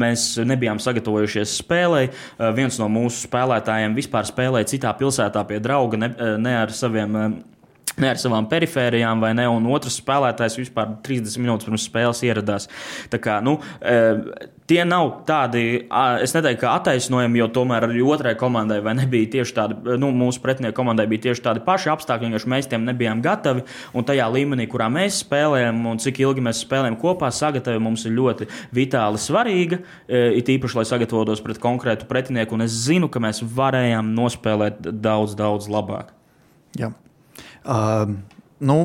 [0.00, 2.10] Mēs nebijām bijām sagatavojušies spēlei.
[2.10, 6.74] Eh, viens no mūsu spēlētājiem vispār spēlēja citā pilsētā pie drauga, ne, eh, ne ar
[6.74, 7.30] saviem eh,
[8.00, 9.46] ne ar savām perifērijām, vai ne?
[9.50, 12.68] Un otrs spēlētājs vispār 30 minūtes pirms spēles ieradās.
[13.12, 13.96] Tā kā, nu, e,
[14.70, 15.62] tie nav tādi,
[16.22, 20.76] es neteiktu, ka attaisnojami, jo tomēr arī otrai komandai nebija tieši tādi, nu, mūsu pretinieku
[20.78, 23.64] komandai bija tieši tādi paši apstākļi, vienkārši mēs tiem nebijām gatavi.
[23.96, 28.14] Un tajā līmenī, kurā mēs spēlējam un cik ilgi mēs spēlējam kopā, sagatavotība mums ir
[28.18, 29.80] ļoti vitāli svarīga.
[30.06, 34.84] E, it īpaši, lai sagatavotos pret konkrētu pretinieku, un es zinu, ka mēs varējām nospēlēt
[35.02, 36.14] daudz, daudz labāk.
[36.78, 36.92] Jā.
[37.60, 38.14] Uh,
[38.62, 38.78] nu,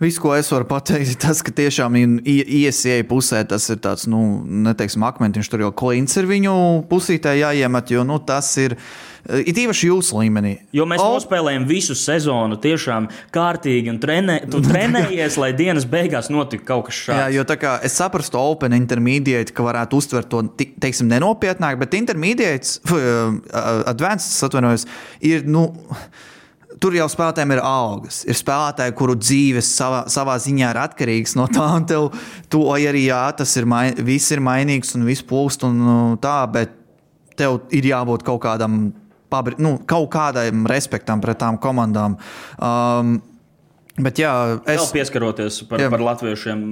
[0.00, 4.40] Viss, ko es varu pateikt, ir tas, ka tiešām iesieja pusē tas ir tāds, nu,
[4.64, 6.54] neteiksim, akmentiņš, tur jau klints ir viņu
[6.88, 8.78] pusītē jāiemet, jo nu, tas ir.
[9.20, 10.54] Ir īpaši jūsu līmenī.
[10.72, 11.10] Jo mēs o...
[11.12, 17.02] nospēlējam visu sezonu, tiešām kārtīgi, un trenē, tu trenējies, lai dienas beigās notiktu kaut kas
[17.02, 17.20] šāds.
[17.20, 22.00] Jā, jo tā kā es saprastu, Open Intermediate, ka varētu uztvert to, teiksim, nenopietnāk, bet
[22.00, 23.36] Intermediate, uh,
[23.92, 24.88] Advanced, atvainojos,
[25.20, 25.68] ir, nu
[26.80, 28.22] tur jau spēlētājiem ir algas.
[28.28, 32.10] Ir spēlētāji, kuru dzīves savā, savā ziņā ir atkarīgs no tā, un tev
[32.52, 36.38] to arī jā, tas ir, mai, viss ir mainīgs un viss plūst un nu, tā,
[36.52, 36.76] bet
[37.40, 38.80] tev ir jābūt kaut kādam,
[39.32, 42.16] pabri, nu, kaut kādam respektam pret tām komandām.
[42.56, 43.18] Um,
[44.00, 44.32] bet jā,
[44.64, 44.80] es.
[44.80, 45.92] Vēl pieskaroties par, jā.
[45.92, 46.64] par latviešiem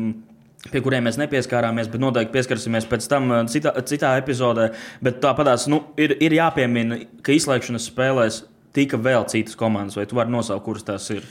[0.69, 4.73] pie kuriem mēs nepieskārāmies, bet noteikti pieskarsimies pēc tam uh, citā, citā epizodē.
[5.05, 8.43] Bet tāpatās nu, ir, ir jāpiemina, ka izslēgšanas spēlēs
[8.77, 11.27] tika vēl citas komandas, vai tu vari nosaukt, kuras tās ir?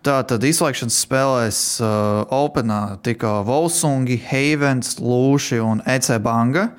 [0.00, 6.70] Tā tad izslēgšanas spēlēs uh, Openā tika Volsungi, Havens, Lūši un EC Banga.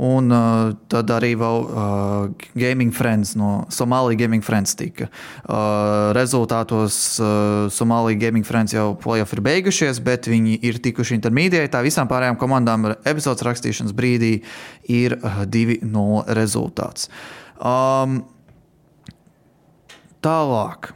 [0.00, 5.10] Un uh, tad arī vēl uh, Gaming Friends no Somālijas Gaming Friends tika.
[5.44, 11.84] Uh, rezultātos uh, Somālijas Gaming Friends jau playoff ir beigušies, bet viņi ir tikuši intermediātā.
[11.84, 14.38] Visām pārējām komandām epizodes rakstīšanas brīdī
[14.88, 17.10] ir uh, 2-0 rezultāts.
[17.60, 18.22] Um,
[20.20, 20.90] Tālāk.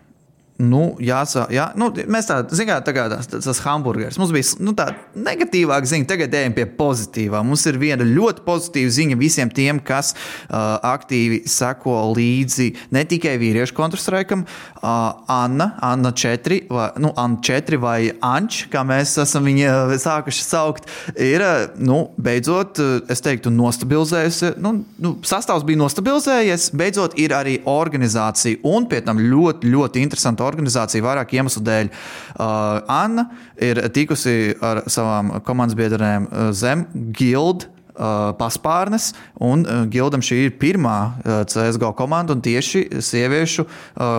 [0.63, 4.21] Nu, jāsaka, jā, nu, mēs tādā zinām, tā kā tas, tas hamburgeris.
[4.23, 7.41] Mums bija nu, tāda negatīvāka ziņa, tagad ejam pie pozitīvā.
[7.43, 13.33] Mums ir viena ļoti pozitīva ziņa visiem tiem, kas uh, aktīvi seko līdzi ne tikai
[13.43, 19.51] vīriešu kontrastraikam, uh, Anna, Anna 4, vai, nu, Anna 4 vai Anč, kā mēs esam
[19.51, 20.87] viņu sākuši saukt,
[21.19, 21.43] ir
[21.83, 22.79] nu, beidzot,
[23.11, 24.55] es teiktu, nostabilizējusi.
[24.63, 30.07] Nu, nu, sastāvs bija nostabilizējies, beidzot ir arī organizācija un pie tam ļoti, ļoti
[30.45, 31.93] interesanta organizācija vairāk iemeslu dēļ.
[32.35, 33.29] Uh, Anna
[33.61, 37.69] ir tikusi ar savām komandas biedriem uh, zem Guild.
[37.95, 41.15] Uh, paspārnes, un Gildam šī ir pirmā
[41.47, 43.69] CSGO komanda, un tieši sieviešu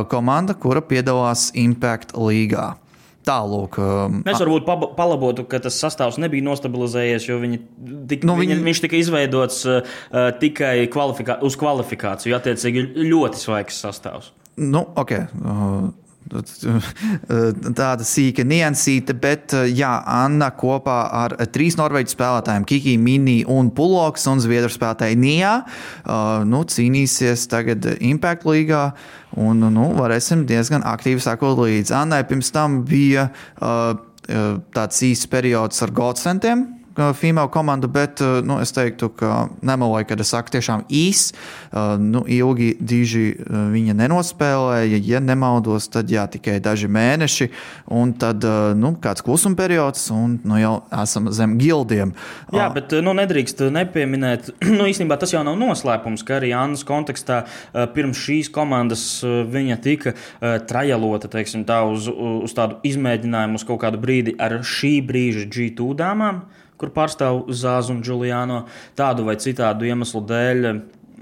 [0.07, 2.69] komanda, kura piedalās Impact līgā.
[3.25, 4.67] Tālūk, um, Mēs varbūt
[4.97, 7.59] palabotu, ka tas sastāvs nebija nostabilizējies, jo viņi
[8.11, 8.53] tik, nu, viņi...
[8.53, 9.95] Viņa, viņš tika izveidots uh,
[10.41, 12.35] tikai kvalifikā, uz kvalifikāciju.
[12.37, 14.29] Attiecīgi, ļoti svaigs sastāvs.
[14.61, 15.25] Nu, okay.
[15.41, 15.89] uh,
[17.79, 24.25] tāda sīka niansīta, bet jā, Anna kopā ar trīs norvēģu spēlētājiem, Kiki, Mini un Puloks
[24.31, 25.53] un zviedru spēlētāju Nijā,
[26.49, 28.87] nu, cīnīsies tagad Impact līgā.
[29.35, 31.91] Un nu, varēsim diezgan aktīvi sekot līdzi.
[31.97, 33.27] Annai pirms tam bija
[34.25, 36.63] tāds īsts periods ar Godsentiem,
[37.13, 41.27] female komandu, bet eh, nu, es teiktu, ka nemeloju, kad es saku tiešām īs.
[41.31, 47.49] Eh, nu, ilgi diži viņa nenospēlēja, ja nemaldos, tad jā, tikai daži mēneši,
[47.93, 48.43] un tad
[48.77, 50.73] nu, kāds klusuma periods, un nu, jau
[51.03, 52.13] esam zem gildiem.
[52.55, 57.43] Jā, bet nu, nedrīkst nepieminēt, nu, īstenībā tas jau nav noslēpums, ka arī Annas kontekstā
[57.95, 60.15] pirms šīs komandas viņa tika
[60.69, 65.95] trajalota, teiksim tā, uz, uz tādu izmēģinājumu uz kaut kādu brīdi ar šī brīža G2
[65.99, 66.45] dāmām
[66.81, 68.65] kur pārstāv Zāzu un Giuliano
[68.97, 70.67] tādu vai citādu iemeslu dēļ.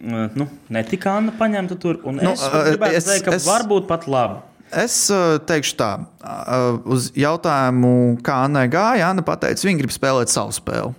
[0.04, 3.46] Eh, nu, netika Anna paņemta tur, un nu, es eh, gribētu es, teikt, ka es,
[3.48, 4.42] varbūt pat labi.
[4.74, 5.92] Es uh, teikšu tā,
[6.90, 10.96] uz jautājumu, kā Anna gāja, Anna pateica, viņa grib spēlēt savu spēli.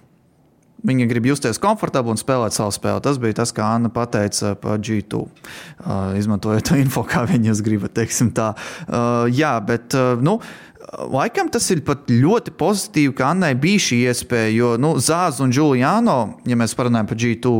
[0.85, 3.01] Viņa grib justies komfortabli un spēlēt savu spēli.
[3.03, 5.23] Tas bija tas, kā Anna teica par G2.
[5.25, 8.53] Uh, izmantojot to info, kā viņas gribat, teiksim tā.
[8.85, 10.39] Uh, jā, bet, uh, nu,
[10.85, 14.51] Laikam tas ir pat ļoti pozitīvi, ka Annai bija šī iespēja.
[14.55, 16.19] Jo nu, Zāģis un Juliano,
[16.49, 17.55] ja mēs parunājam par G2,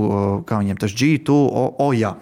[0.49, 2.13] kā viņiem tas G2, o, o jā.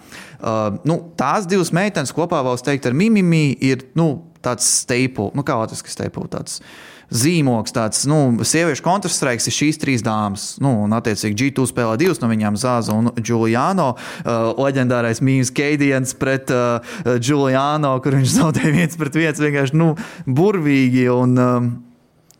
[0.43, 4.09] Uh, nu, tās divas meitenes kopā, vēl es teiktu, ar Mimimi ir nu,
[4.43, 6.25] tāds staple, nu, kā latviešu staple.
[6.31, 10.53] Tāds, uh, zīmogs, tāds nu, sieviešu kontrastraiks ir šīs trīs dāmas.
[10.63, 13.93] Nu, un, attiecīgi, G2 spēlē divas no viņām, Zāza un Giuliano.
[14.23, 19.93] Uh, leģendārais mīmīms Keidijans pret uh, Giuliano, kur viņš zaudēja viens pret viens vienkārši nu,
[20.27, 21.07] burvīgi.
[21.13, 21.73] Un, um,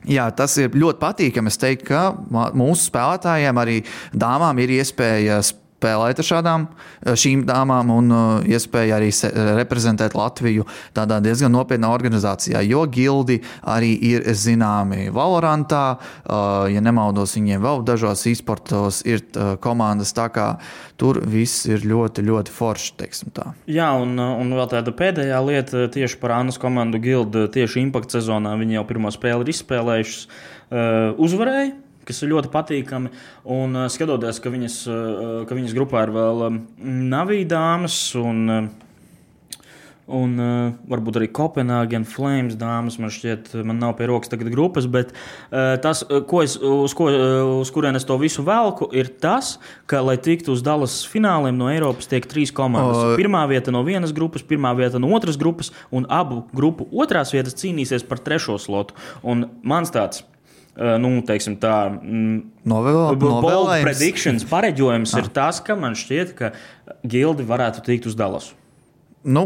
[0.03, 1.47] Jā, tas ir ļoti patīkami.
[1.47, 3.77] Es teiktu, ka mūsu spēlētājiem, arī
[4.11, 5.37] dāmām, ir iespēja
[5.83, 6.67] spēlēt ar šādām,
[7.03, 9.11] eh, šīm dāmām un uh, iespēja arī
[9.57, 10.65] reprezentēt Latviju
[10.95, 12.61] tādā diezgan nopietnā organizācijā.
[12.65, 15.97] Jo gildi arī ir zināmi Valorantā,
[16.71, 19.23] ja nemaldos, viņiem vēl dažos e-sportos ir
[19.63, 20.13] komandas.
[20.15, 20.47] Tā kā
[20.97, 22.93] tur viss ir ļoti, ļoti forši.
[23.71, 27.47] Jā, un, un vēl tāda pēdējā lieta tieši par Annas komandu gildu.
[27.51, 30.27] Tieši Impact sezonā viņi jau pirmo spēli ir izspēlējuši,
[31.23, 33.11] uzvarēja kas ir ļoti patīkami.
[33.55, 36.47] Un uh, skatoties, ka viņas, uh, ka viņas grupā ir vēl
[37.13, 39.67] Navīdāmas un, uh,
[40.13, 42.97] un uh, varbūt arī Copenhagen Flames dāmas.
[42.99, 45.13] Man šķiet, man nav pie rokas tagad grupas, bet
[45.83, 47.07] tas, ko es, uz, ko,
[47.61, 49.55] uz kurien es to visu velku, ir tas,
[49.87, 52.99] ka, lai tiktu uz Dallas fināliem no Eiropas, tiek trīs komandas.
[52.99, 53.15] O...
[53.19, 57.55] Pirmā vieta no vienas grupas, pirmā vieta no otras grupas, un abu grupu otrās vietas
[57.63, 58.99] cīnīsies par trešo slotu.
[59.23, 60.25] Un mans tāds
[60.73, 63.85] nu, teiksim, tā mm, novēlējums.
[63.85, 65.21] Predictions pareģojums ah.
[65.21, 66.51] ir tas, ka man šķiet, ka
[67.05, 68.57] gildi varētu tikt uz Dallasu.
[69.23, 69.45] Nu,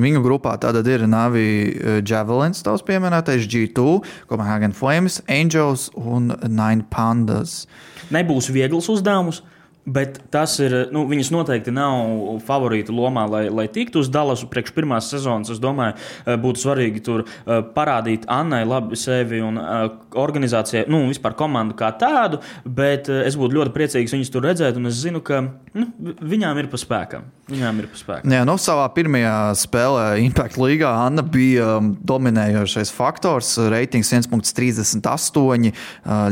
[0.00, 3.98] viņu grupā tātad ir Navi Javelins, tavs pieminētais G2,
[4.30, 7.66] Copenhagen Flames, Angels un Nine Pandas.
[8.14, 9.42] Nebūs viegls uzdevums.
[9.88, 10.74] Bet tas ir.
[10.92, 15.48] Nu, viņas noteikti nav favorīta lomā, lai, lai tiktu uz Dallasu priekš pirmās sezonas.
[15.54, 19.76] Es domāju, eh, būtu svarīgi tur eh, parādīt Annai labi sevi un eh,
[20.18, 22.42] organizācijai, nu, vispār komandu kā tādu.
[22.64, 25.40] Bet es būtu ļoti priecīgs viņus tur redzēt, un es zinu, ka
[25.72, 25.88] nu,
[26.20, 27.24] viņām ir pa spēkam.
[27.48, 28.36] Viņām ir pa spēkam.
[28.36, 33.54] Jā, nu, savā pirmajā spēlē Impact League Anna bija um, dominējošais faktors.
[33.72, 35.72] Reitings 1,38.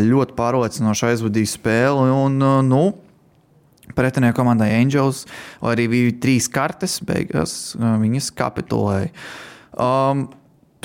[0.04, 2.12] Ļoti pārliecinoši aizvadīja spēli.
[2.12, 2.84] Un, nu,
[3.96, 5.24] pretinieku komandai Angels,
[5.64, 9.12] arī bija trīs kartes, beigās uh, viņas kapitulēja.
[9.76, 10.28] Um,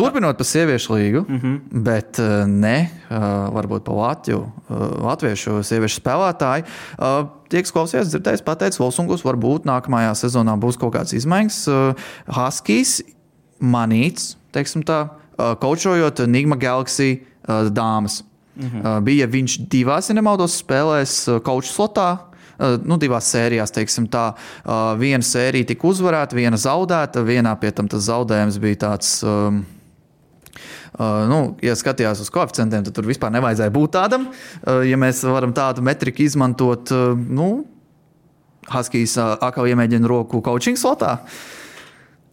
[0.02, 1.84] Turpinot par sieviešu līgu, mm -hmm.
[1.84, 3.18] bet uh, ne uh,
[3.54, 4.46] varbūt par Latviju,
[5.04, 6.64] latviešu sieviešu spēlētāju.
[7.50, 11.68] Tie, kas klausījās, dzirdējis, pateicis, Volsungus, varbūt nākamajā sezonā būs kaut kāds izmaiņas.
[12.28, 13.02] Haskijs
[13.60, 17.22] manīts, teiksim tā, kočojot Nigma Galaxy
[17.70, 18.24] dāmas.
[18.56, 19.02] Mm -hmm.
[19.04, 22.31] Bija viņš divās, ja nemaldos, spēlēs koču slotā
[22.86, 23.74] nu, divās sērijās.
[23.74, 27.26] Tā, eh, viena sērija tika uzvarēta, viena zaudēta.
[27.26, 29.22] Vienā pie tam tas zaudējums bija tāds.
[29.24, 29.64] Um,
[30.92, 34.26] Uh, nu, ja skatījās uz koeficientiem, tad tur vispār nevajadzēja būt tādam.
[34.28, 37.64] Uh, ja mēs varam tādu metriku izmantot, uh, nu,
[38.68, 41.14] Haskijs uh, atkal iemēģina roku coaching slotā.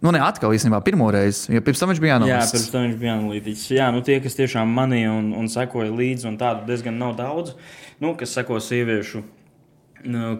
[0.03, 2.51] Nu, ne atkal īstenībā pirmo reizi, jo pirms tam viņš bija analītiķis.
[2.51, 3.64] Jā, pirms tam viņš bija analītiķis.
[3.79, 7.55] Jā, nu, tie, kas tiešām manīja un, un sekoja līdzi, un tādu diezgan nav daudz,
[8.03, 9.22] nu, kas seko sieviešu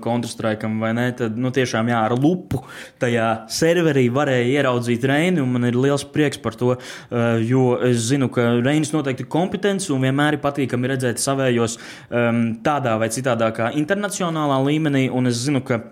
[0.05, 2.63] Counter-Strike vai ne, tad nu, tiešām jā, ar lupu
[3.03, 5.43] tajā serverī varēja ieraudzīt Reini.
[5.43, 6.75] Man ir liels prieks par to,
[7.49, 11.79] jo es zinu, ka Reinis noteikti ir kompetents un vienmēr ir patīkami redzēt savējos
[12.67, 15.09] tādā vai citādā internacionālā līmenī.
[15.11, 15.83] Un es zinu, ka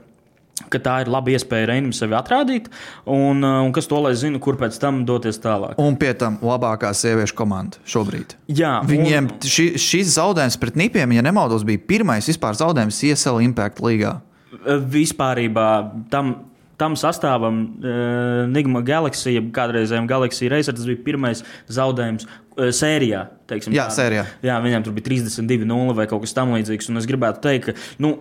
[0.73, 2.71] ka tā ir laba iespēja Reinim sevi atrādīt,
[3.05, 5.77] un, uh, un kas to lai zina, kur pēc tam doties tālāk.
[5.83, 8.37] Un pie tam labākā sieviešu komanda šobrīd.
[8.51, 9.39] Jā, Viņiem un...
[9.43, 14.19] ši, šis zaudējums pret Nipiem, ja nemaldos, bija pirmais vispār zaudējums ISL Impact līgā.
[14.63, 15.71] Uh, vispārībā
[16.13, 16.37] tam.
[16.77, 21.41] Tam sastāvam uh, Nigma Galaxy, kādreizējiem Galaxy Racer, tas bija pirmais
[21.73, 23.23] zaudējums uh, sērijā.
[23.49, 23.87] Jā, tāda.
[23.97, 24.27] sērijā.
[24.45, 26.91] Jā, viņam tur bija 32-0 vai kaut kas tamlīdzīgs.
[26.93, 28.13] Un es gribētu teikt, ka nu,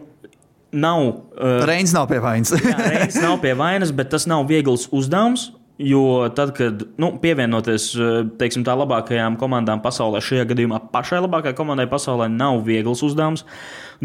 [0.75, 1.03] nav.
[1.35, 2.53] Uh, Reins nav pie vainas.
[2.71, 5.51] jā, Reins nav pie vainas, bet tas nav viegls uzdevums.
[5.75, 11.57] Jo tad, kad nu, pievienoties uh, teiksim, tā labākajām komandām pasaulē, šajā gadījumā pašai labākajai
[11.57, 13.43] komandai pasaulē, nav viegls uzdevums.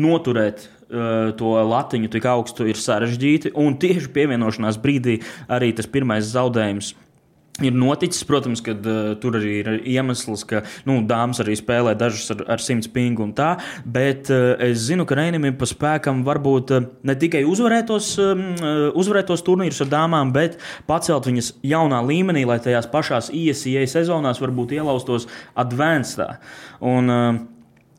[0.01, 6.27] Noturēt uh, to latiņu tik augstu ir sarežģīti, un tieši pievienošanās brīdī arī tas pirmais
[6.33, 6.95] zaudējums
[7.65, 8.25] ir noticis.
[8.29, 12.65] Protams, ka uh, tur arī ir iemesls, ka nu, dāmas arī spēlē dažas ar, ar
[12.65, 13.53] simts pingu un tā.
[13.85, 18.45] Bet uh, es zinu, ka Reinim ir pa spēkam varbūt uh, ne tikai uzvarētos, um,
[19.01, 20.59] uzvarētos turnīrus ar dāmām, bet
[20.89, 26.23] pacelt viņas jaunā līmenī, lai tajās pašās ISIA sezonās varbūt ielaustos advanced.
[26.81, 27.41] Un, uh,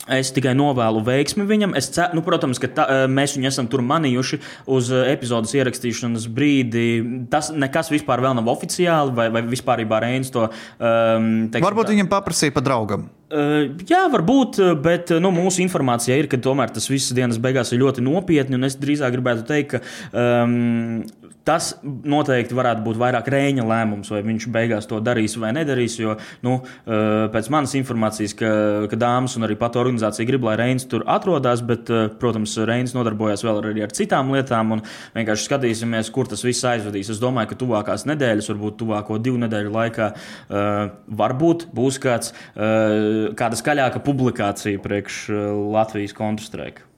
[0.10, 1.76] Es tikai novēlu veiksmi viņam.
[1.78, 4.40] Es ceru, nu, protams, ka tā, mēs viņu esam tur manījuši
[4.74, 6.86] uz epizodes ierakstīšanas brīdi.
[7.30, 11.94] Tas nekas vispār vēl nav oficiāli, vai, vai vispār Reins to um, teiksim, Varbūt tā.
[11.94, 13.06] viņam paprasīja pa draugam.
[13.32, 17.84] Uh, jā, varbūt, bet nu, mūsu informācija ir, ka tomēr tas viss dienas beigās ir
[17.84, 18.58] ļoti nopietni.
[18.66, 21.04] Es drīzāk gribētu teikt, ka um,
[21.48, 25.98] Tas noteikti varētu būt vairāk rēņa lēmums, vai viņš beigās to darīs vai nedarīs.
[25.98, 26.16] Jo
[26.46, 28.52] nu, eh, pēc manas informācijas, ka,
[28.92, 32.94] ka dāmas un arī pat organizācija grib, lai Reins tur atrodas, bet, eh, protams, Reins
[32.94, 34.84] nodarbojas vēl arī ar citām lietām.
[35.16, 37.10] Vienkārši skatīsimies, kur tas viss aizvedīs.
[37.10, 43.58] Es domāju, ka tuvākās nedēļas, varbūt tuvāko divu nedēļu laikā, uh, varbūt būs kāds, kāda
[43.58, 45.28] skaļāka publikācija priekš
[45.74, 46.91] Latvijas kontrastrēka.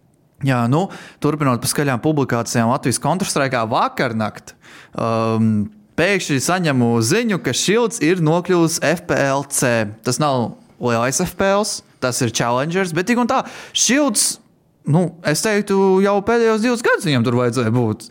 [0.43, 0.87] Jā, nu,
[1.23, 4.55] turpinot par skaļām publikācijām Latvijas kontrastraikā vakarnakt.
[4.91, 9.73] Um, Pēkšņi saņemu ziņu, ka Šilds ir nokļuvis FPLC.
[10.01, 13.43] Tas nav lielais FPLs, tas ir Challengers, bet tik un tā,
[13.77, 14.39] Šilds
[14.83, 18.01] Nu, es teiktu, jau pēdējos divus gadus viņam tur vajadzēja būt.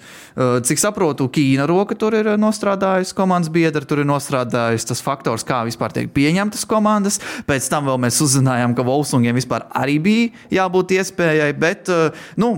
[0.65, 5.59] Cik saprotu, Ķīna roka tur ir nostrādājusi, komandas biedra tur ir nostrādājusi tas faktors, kā
[5.69, 7.21] vispār tiek pieņemtas komandas.
[7.45, 11.93] Pēc tam mēs uzzinājām, ka Volksungiem vispār arī bija jābūt iespējai, bet
[12.41, 12.55] nu,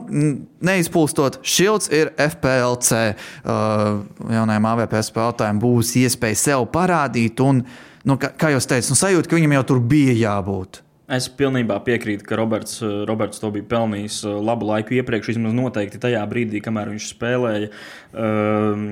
[0.62, 3.02] neizpūstot, Šilds ir FPLC.
[3.42, 7.64] Jaunajam AVP spēlētājiem būs iespēja sev parādīt, un,
[8.06, 10.84] nu, kā, kā jau teicu, nu, sajūta, ka viņam jau tur bija jābūt.
[11.05, 15.52] Es pilnībā piekrītu, ka Roberts, eh, Roberts to bija pelnījis eh, labu laiku iepriekš, vismaz
[15.52, 17.68] noteikti tajā brīdī, kamēr viņš spēlēja.
[18.14, 18.86] Um,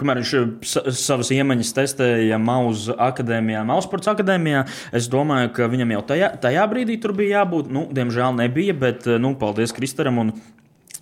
[0.00, 4.64] kamēr viņš savas iemaņas testēja Mauza akadēmijā, Mausports akadēmijā,
[4.98, 7.70] es domāju, ka viņam jau tajā, tajā brīdī tur bija jābūt.
[7.70, 10.34] Nu, diemžēl nebija, bet nu, paldies Kristaram un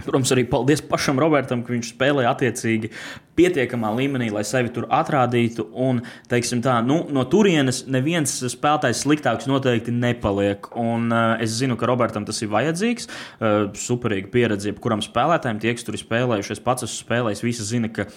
[0.01, 2.88] Protams, arī paldies pašam Robertam, ka viņš spēlēja attiecīgi
[3.36, 5.66] pietiekamā līmenī, lai sevi tur atrādītu.
[5.84, 6.01] Un,
[6.32, 10.70] tā, nu, no turienes neviens spēlētājs sliktāks noteikti nepaliek.
[10.80, 13.09] Un, uh, es zinu, ka Robertam tas ir vajadzīgs.
[13.09, 17.68] Uh, superīga pieredze, jebkuram spēlētājam, tie, kas tur ir spēlējuši, es pats esmu spēlējis, visi
[17.74, 18.09] zina, ka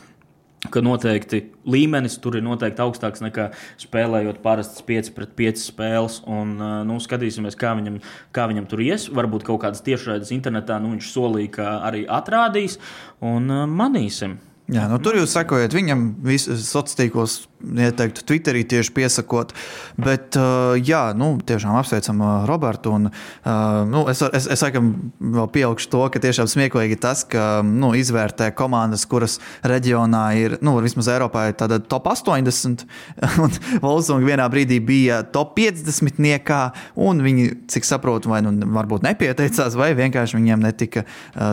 [0.71, 3.49] ka noteikti līmenis tur ir noteikti augstāks nekā
[3.81, 6.21] spēlējot parastas 5 pret 5 spēles.
[6.29, 6.55] Un,
[6.87, 8.01] nu, skatīsimies, kā viņam,
[8.35, 9.09] kā viņam tur ies.
[9.13, 12.79] Varbūt kaut kādas tiešraides internetā nu, viņš solīja, ka arī atrādīs
[13.23, 14.39] un manīsim.
[14.65, 17.33] Jā, nu, tur jūs sekojat viņam, sociālos tīklos,
[17.65, 19.53] ieteiktu, Twitterī tieši piesakot.
[19.97, 22.93] Bet, uh, jā, nu, tiešām apsveicam uh, Robertu.
[22.97, 27.61] Un, uh, nu, es, es, es laikam vēl pieaugšu to, ka tiešām smieklīgi tas, ka
[27.65, 32.85] nu, izvērtē komandas, kuras reģionā ir, nu, vismaz Eiropā ir tāda top 80,
[33.45, 33.55] un
[33.85, 36.61] Volsunga vienā brīdī bija top 50 niekā,
[36.97, 41.05] un viņi, cik saprotu, vai nu varbūt nepieteicās, vai vienkārši viņiem netika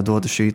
[0.05, 0.51] dota šī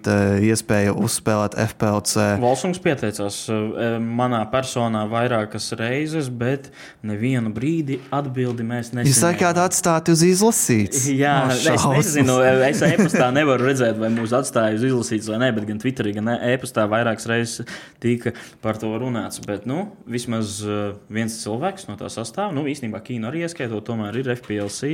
[0.49, 2.27] iespēja uzspēlēt FPLC.
[2.47, 6.69] Volsungs pieteicās eh, manā personā vairākas reizes, bet
[7.05, 9.09] nevienu brīdi atbildi mēs nesaņēmām.
[9.09, 11.07] Jūs sakāt, atstāt uz izlasīts?
[11.11, 11.57] Jā, no,
[11.97, 12.37] es nezinu,
[12.69, 16.31] es e-pastā nevaru redzēt, vai mūs atstāja uz izlasīts vai nē, bet gan Twitterī, gan
[16.37, 18.31] e-pastā vairākas reizes tika
[18.63, 19.41] par to runāts.
[19.43, 24.21] Bet, nu, vismaz eh, viens cilvēks no tā sastāv, nu, īstenībā Kīna arī ieskaitot, tomēr
[24.21, 24.93] ir FPLC.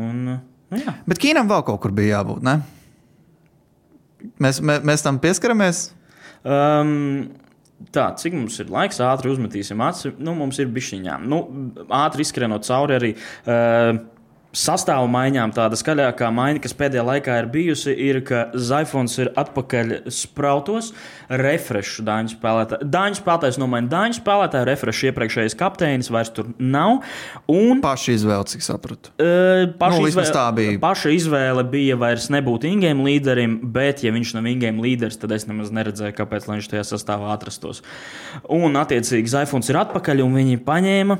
[0.00, 0.96] Un, nu, jā.
[1.10, 2.56] bet Kīnam vēl kaut kur bija jābūt, ne?
[4.40, 5.90] Mēs, mēs, mēs tam pieskaramies.
[6.44, 7.32] Um,
[7.92, 10.14] Tā, cik mums ir laiks, ātri uzmetīsim acis.
[10.22, 11.18] Nu, mums ir bišķiņā.
[11.26, 11.40] Nu,
[11.92, 13.10] ātri izskrienot cauri arī.
[13.44, 13.98] Uh,
[14.54, 19.94] sastāvu maiņām tāda skaļākā maiņa, kas pēdējā laikā ir bijusi, ir, ka Zaifons ir atpakaļ
[20.14, 20.92] sprautos.
[21.28, 22.88] Refrešu dāņu spēlētāju.
[22.94, 27.02] Dāņu spēlētājs nomaina dāņu spēlētāju, refrešu iepriekšējais kapteinis vairs tur nav.
[27.50, 29.12] Un, paša izvēle, cik sapratu.
[29.18, 30.80] Uh, paša, nu, izvēle, bija.
[30.82, 35.48] paša izvēle bija vairs nebūt ingame līderim, bet, ja viņš nav ingame līderis, tad es
[35.50, 37.82] nemaz neredzēju, kāpēc viņš tajā sastāvā atrastos.
[38.52, 41.18] Un, attiecīgi, Zaifons ir atpakaļ un viņi paņēma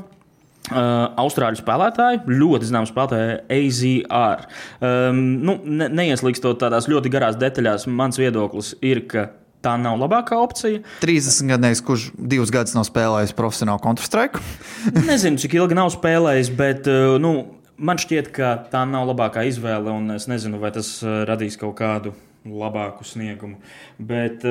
[0.64, 4.44] Uh, Austrāļu spēlētāju, ļoti zināmu spēlētāju, AZR.
[4.80, 9.26] Um, nu, ne, neieslīgstot tādās ļoti garās detaļās, mans viedoklis ir, ka
[9.60, 10.80] tā nav labākā opcija.
[11.02, 14.40] 30 gadus, kurš divus gadus nav spēlējis profesionālu kontrastraiku?
[15.10, 16.88] Nezinu, cik ilgi nav spēlējis, bet
[17.20, 17.34] nu,
[17.76, 20.96] man šķiet, ka tā nav labākā izvēle, un es nezinu, vai tas
[21.28, 22.16] radīs kaut kādu
[22.48, 23.60] labāku sniegumu.
[24.00, 24.48] Bet,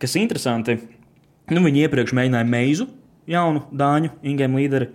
[0.00, 0.80] kas interesanti,
[1.52, 2.88] nu, viņi iepriekš mēģināja meizu
[3.28, 4.92] jaunu dāņu ingēmu līderi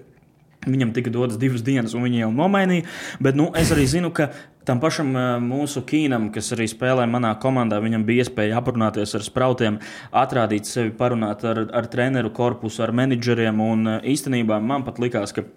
[0.67, 2.87] Viņam tika dotas divas dienas, un viņi jau nomainīja.
[3.23, 4.27] Bet nu, es arī zinu, ka
[4.67, 9.23] tam pašam eh, mūsu kīnam, kas arī spēlē manā komandā, viņam bija iespēja aprunāties ar
[9.25, 9.79] sprautiem,
[10.11, 13.63] atrādīt sevi, parunāt ar, ar treneru korpusu, ar menedžeriem.
[13.63, 15.47] Un eh, īstenībā man pat likās, ka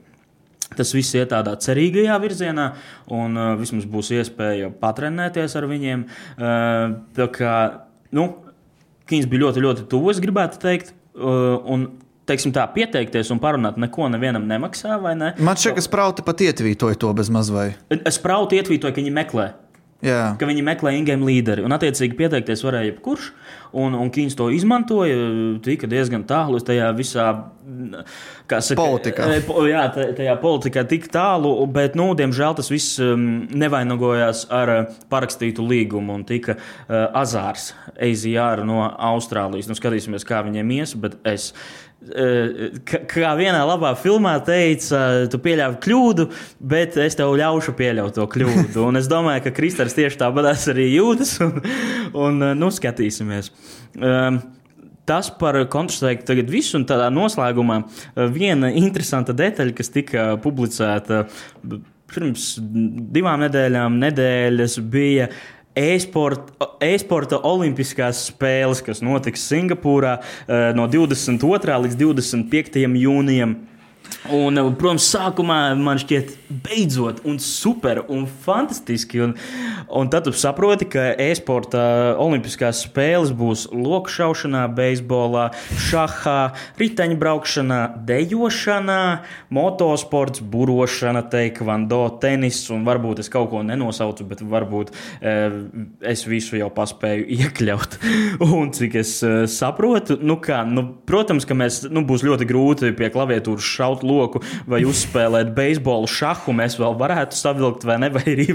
[0.76, 2.70] tas viss iet tādā cerīgajā virzienā,
[3.12, 6.06] un uh, vismaz būs iespēja patrenēties ar viņiem.
[6.38, 7.56] Uh, tā kā
[8.16, 8.30] nu,
[9.10, 10.94] Kīns bija ļoti, ļoti tuvu, es gribētu teikt.
[11.12, 11.90] Uh, un
[12.28, 15.32] teiksim, tā, pieteikties un parunāt, neko nevienam nemaksā, vai ne?
[15.42, 17.72] Man šķiet, ka sprauti pat ietvītoja to bez mazvai.
[18.02, 19.50] Es prautu ietvītoju, ka viņi meklē.
[20.02, 20.32] Jā.
[20.34, 21.62] Ka viņi meklē ingame līderi.
[21.62, 23.28] Un, attiecīgi, pieteikties varēja jebkurš.
[23.78, 25.14] Un, un Kīns to izmantoja.
[25.62, 27.26] Tika diezgan tālu tajā visā
[28.50, 29.28] saka, politikā.
[29.36, 34.74] e, Jā, ta- tajā politikā tik tālu, bet, nu, diemžēl tas viss um, nevainagojās ar
[34.74, 39.70] uh, parakstītu līgumu un tika uh, azārs AZR no Austrālijas.
[39.70, 41.52] Nu, skatīsimies, kā viņiem ies, bet es.
[42.10, 42.80] Uh,
[43.10, 46.28] Kā vienā labā filmā teica, tu pieļāvi kļūdu,
[46.72, 48.86] bet es tev ļaušu pieļaut to kļūdu.
[48.88, 51.36] Un es domāju, ka Kristers tieši tāpat arī jūtas.
[51.44, 51.62] Un,
[52.26, 53.52] un uh, nu, skatīsimies.
[54.00, 54.42] Um,
[55.02, 61.24] Tas par Counter-Strike tagad viss, un tādā noslēgumā uh, viena interesanta detaļa, kas tika publicēta
[62.12, 62.52] pirms
[63.14, 65.28] divām nedēļām, nedēļas bija.
[65.72, 71.78] E-sporta, e-sporta olimpiskās spēles, kas notiks Singapūrā uh, no 22.
[71.86, 72.82] līdz 25.
[73.00, 73.56] jūnijam.
[74.30, 79.18] Un, uh, protams, sākumā man šķiet, beidzot, un super, un fantastiski.
[79.24, 79.32] Un,
[79.90, 85.48] un tad tu saproti, ka e-sporta olimpiskās spēles būs lokšaušanā, beisbolā,
[85.88, 89.00] šahā, riteņbraukšanā, dejošanā,
[89.54, 92.62] motosports, burošana, teikvando, tenis.
[92.70, 95.34] Un varbūt es kaut ko nenosaucu, bet varbūt e,
[96.14, 97.98] es visu jau paspēju iekļaut.
[98.46, 102.94] un cik es e, saprotu, nu kā, nu, protams, ka mēs, nu, būs ļoti grūti
[102.94, 106.54] pie klaviatūras šaut loku vai uzspēlēt beisbolu šahu.
[106.58, 108.48] Mēs vēl varētu savilkt, vai ne, vai arī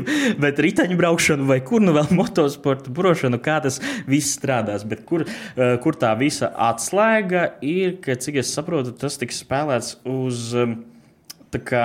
[0.43, 4.85] bet riteņbraukšanu, vai kur nu vēl motosportu, burošanu, kā tas viss strādās.
[4.87, 9.97] Bet kur, eh, kur tā visa atslēga ir, ka, cik es saprotu, tas tiks spēlēts
[10.07, 10.79] uz um,
[11.53, 11.83] tā kā.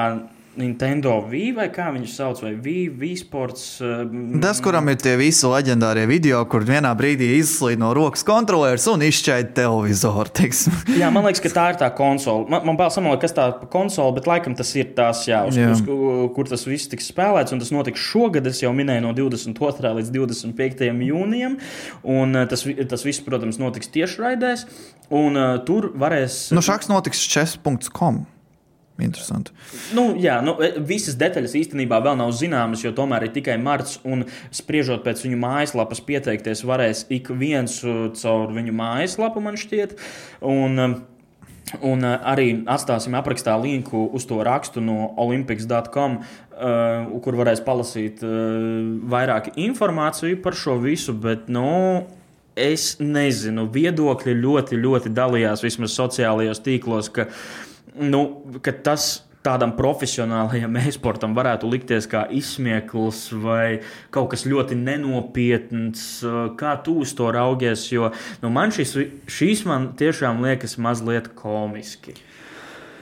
[0.61, 3.79] Nintendo V vai kā viņu sauc, vai V, V sports.
[3.81, 8.85] um, Tas, kuram ir tie visi leģendārie video, kur vienā brīdī izslīd no rokas kontrolieris
[8.93, 10.29] un izšķaida televizoru.
[10.43, 10.75] teiksim.
[10.99, 12.45] Jā, man liekas, ka tā ir tā konsole.
[12.53, 15.57] Man, man bail samalot, kas tā ir konsole, bet laikam tas ir tās, jā, uz,
[15.57, 15.71] Jā.
[15.73, 17.55] Uz, ku- kur tas viss tiks spēlēts.
[17.57, 19.95] Un tas notiks šogad, es jau minēju, no 22.
[20.03, 20.85] līdz 25.
[21.09, 21.57] jūnijam.
[22.05, 24.67] Un eh, tas, tas viss, protams, notiks tiešraidēs.
[25.13, 26.51] Un uh, tur varēs.
[26.57, 28.23] Nu, šāds notiks chess.com.
[29.03, 29.55] Interesanti.
[29.97, 33.99] Nu, jā, nu, e, visas detaļas īstenībā vēl nav zināmas, jo tomēr ir tikai marts.
[34.55, 39.99] Spriežot pēc viņu mājaslapas, pieteikties varēs ik viens uh, caur viņu mājaslapu, man šķiet.
[40.41, 41.01] Un, um,
[41.81, 48.21] Un uh, arī atstāsim aprakstā linku uz to rakstu no olimpiks.com, uh, kur varēs palasīt
[48.27, 48.35] uh,
[49.09, 51.15] vairāk informāciju par šo visu.
[51.17, 52.05] Bet, nu,
[52.59, 57.31] es nezinu, viedokļi ļoti, ļoti dalījās vismaz sociālajos tīklos, ka,
[57.99, 58.25] nu,
[58.63, 59.23] ka tas.
[59.43, 63.81] Tādam profesionālajam e-sportam varētu likties kā izsmieklis vai
[64.15, 66.05] kaut kas ļoti nenopietns.
[66.23, 67.89] Uh, Kā tu uz to raugies?
[67.91, 68.95] Jo nu, man šis,
[69.27, 72.15] šīs man tiešām liekas mazliet komiski.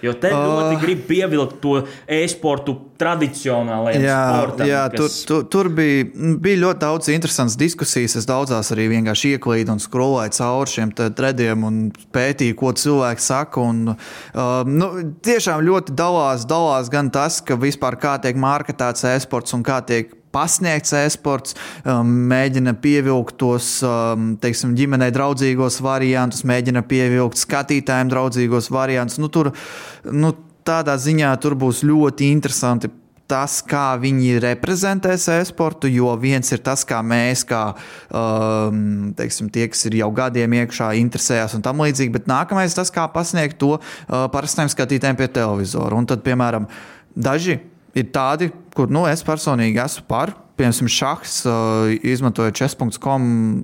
[0.03, 0.46] Jo te Ah.
[0.46, 4.66] ļoti grib pievilkt to e-sportu tradicionālajiem Jā, sportam.
[4.68, 6.05] jā tur, kas- tur, tur bija,
[6.40, 8.16] bija ļoti daudz interesantas diskusijas.
[8.16, 13.20] Es daudzās arī vienkārši ieklīdu un skrolēju cauri šiem te threadiem un pētīju, ko cilvēki
[13.20, 13.61] saka.
[13.61, 13.88] Un,
[14.34, 19.62] uh, nu, tiešām ļoti dalās, dalās gan tas, ka vispār kā tiek marketēts e-sports un
[19.64, 27.41] kā tiek pasniegts e-sports, um, mēģina pievilkt tos um, teiksim, ģimenei draudzīgos variantus, mēģina pievilkt
[27.41, 29.20] skatītājiem draudzīgos variantus.
[29.22, 29.53] Nu, tur,
[30.11, 30.35] nu,
[30.66, 32.91] tādā ziņā tur būs ļoti interesanti
[33.31, 37.62] tas, kā viņi reprezentēs e-sportu, jo viens ir tas, kā mēs, kā
[38.11, 42.91] um, teiksim, tie, kas ir jau gadiem iekšā, interesējās un tam līdzīgi, bet nākamais tas,
[42.95, 45.95] kā pasniegt to uh, parastajiem skatītājiem pie televizora.
[45.95, 46.66] Un tad, piemēram,
[47.14, 47.61] daži
[47.95, 50.34] ir tādi, kur nu, es personīgi esmu par.
[50.61, 53.22] Piemēram, šachs, uh, izmantojot chess.com,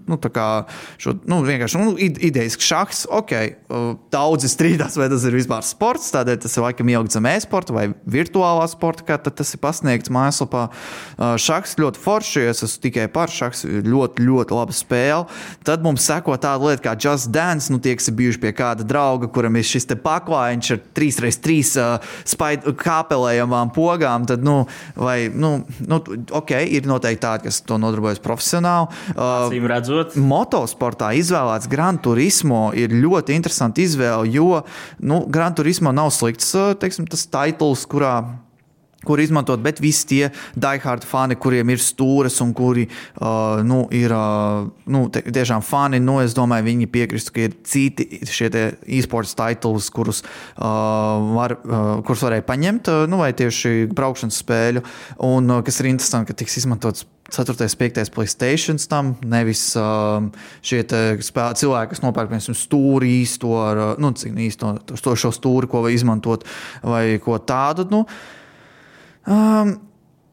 [0.09, 0.17] nu,
[0.97, 3.33] šo, nu, vienkārši nu, ide- idejas, šachs, ok,
[3.69, 7.75] uh, daudzi strīdās, vai tas ir vispār sports, tādēļ tas ir laikam ielikts zem e-sporta
[7.77, 10.63] vai virtuālā sporta, kā tas ir pasniegts mājaslapā.
[11.19, 15.29] Uh, Šachs ļoti forši, es esmu tikai par šachs, ļoti, ļoti laba spēle.
[15.69, 18.89] Tad mums seko tāda lieta kā Just Dance, nu, tie, kas ir bijuši pie kāda
[18.89, 24.63] drauga, kuram ir šis te paklājiņš ar 3x3 uh, kāpelējamām pogām, tad, nu,
[24.97, 26.01] vai, nu, nu,
[26.41, 28.91] ok, ir noteikti tādi, kas to nodarbojas profesionāli.
[29.17, 34.63] Acīm redzot, Motosportā izvēlēts Gran Turismo ir ļoti interesanti izvēle, jo
[35.01, 38.19] nu, Gran Turismo nav slikts teiksim, tas titls, kurā
[39.07, 44.15] kur izmantot, bet visi tie diehard fani, kuriem ir stūres un kuri uh, nu, ir
[44.15, 48.51] uh, nu, te, tiešām fani, nu, es domāju, viņi piekristu, ka ir citi šie
[48.99, 54.87] e-sports titulus, kurus, uh, var, uh, kurus varēja paņemt, uh, nu, vai tieši braukšanas spēļu,
[55.27, 57.57] un uh, kas ir interesanti, ka tiks izmantots 4.
[57.61, 58.11] un 5.
[58.15, 60.31] Playstation tam, nevis um,
[60.63, 65.71] šie spēlē, cilvēki, kas nopērk piemēram, stūri īsto, ar, nu, cik īsto to, šo stūri,
[65.71, 66.47] ko var izmantot,
[66.87, 67.89] vai ko tādu.
[67.91, 68.05] Nu,
[69.27, 69.77] Um,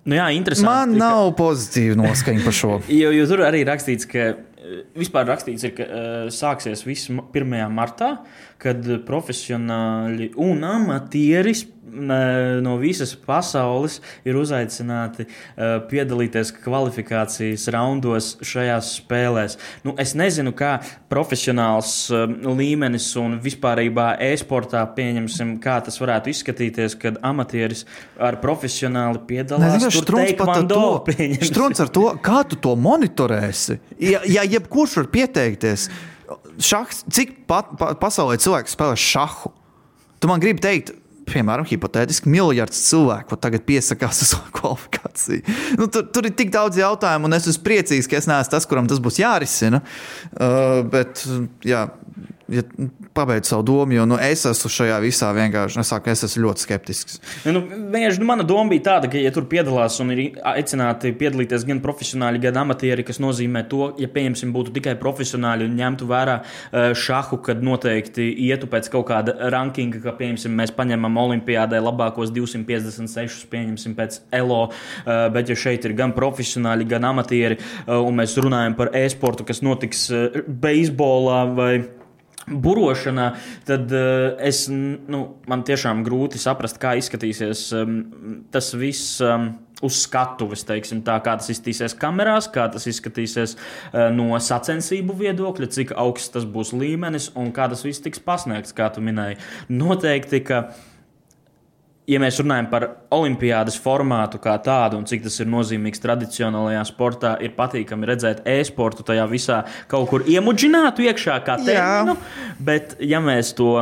[0.03, 0.67] Nu jā, interesanti.
[0.67, 1.35] Man nav ka...
[1.45, 2.73] pozitīva noskaņa par šo.
[3.01, 4.33] jo, jo tur arī rakstīts, ka
[4.99, 7.53] vispār rakstīts, ir, ka uh, sāksies viss 1.
[7.71, 8.17] martā,
[8.63, 11.65] kad profesionāļi un amatieris
[12.61, 19.57] no visas pasaules ir uzaicināti uh, piedalīties kvalifikācijas raundos šajās spēlēs.
[19.85, 20.77] Nu, es nezinu, kā
[21.11, 22.25] profesionāls uh,
[22.57, 27.85] līmenis un vispārībā e-sportā pieņemsim, kā tas varētu izskatīties, kad amatieris
[28.17, 29.77] ar profesionāli piedalās.
[29.83, 29.93] Ar
[30.73, 30.87] to,
[31.49, 33.79] strunts ar to, kā tu to monitorēsi.
[34.01, 35.89] Ja, ja jebkurš var pieteikties,
[36.61, 39.53] šahs, cik pat, pa, pasaulē cilvēks spēlē šahu?
[40.21, 40.93] Tu man gribi teikt,
[41.27, 45.57] piemēram, hipotētiski miljards cilvēku tagad piesakās uz kvalifikāciju.
[45.79, 48.67] Nu, tur, tur ir tik daudz jautājumu, un es esmu priecīgs, ka es neesmu tas,
[48.69, 49.83] kuram tas būs jārisina.
[50.33, 51.25] Uh, bet,
[51.67, 51.87] jā,
[52.47, 52.61] ja
[53.13, 55.79] pabeidzu savu domu, jo nu, es esmu šajā visā vienkārši.
[55.79, 57.19] Es saku, es esmu ļoti skeptisks.
[57.47, 61.65] Nu, vienkārši, nu, mana doma bija tāda, ka, ja tur piedalās un ir aicināti piedalīties
[61.69, 66.37] gan profesionāļi, gan amatieri, kas nozīmē to, ja pieņemsim, būtu tikai profesionāļi un ņemtu vērā
[66.41, 72.33] e, šahu, kad noteikti ietu pēc kaut kāda rankinga, ka, pieņemsim, mēs paņemam olimpiādē labākos
[72.35, 78.19] 256, pieņemsim pēc ELO, e, bet ja šeit ir gan profesionāļi, gan amatieri, e, un
[78.19, 80.09] mēs runājam par e-sportu, kas notiks
[80.63, 81.73] beisbolā vai
[82.47, 83.27] burošanā,
[83.67, 87.99] tad uh, es, nu, man tiešām grūti saprast, kā izskatīsies um,
[88.53, 89.19] tas viss.
[89.23, 95.17] Um, Uz skatuves, teiksim, tā, kā tas izskatīsies kamerās, kā tas izskatīsies uh, no sacensību
[95.19, 99.41] viedokļa, cik augsts tas būs līmenis un kā tas viss tiks pasniegts, kā tu minēji.
[99.75, 100.61] Noteikti, ka
[102.09, 107.33] ja mēs runājam par olimpiādas formātu kā tādu un cik tas ir nozīmīgs tradicionālajā sportā,
[107.43, 112.17] ir patīkami redzēt e-sportu tajā visā kaut kur iemudžinātu iekšā kā terminu.
[112.17, 112.57] Jā.
[112.59, 113.75] Bet, ja mēs to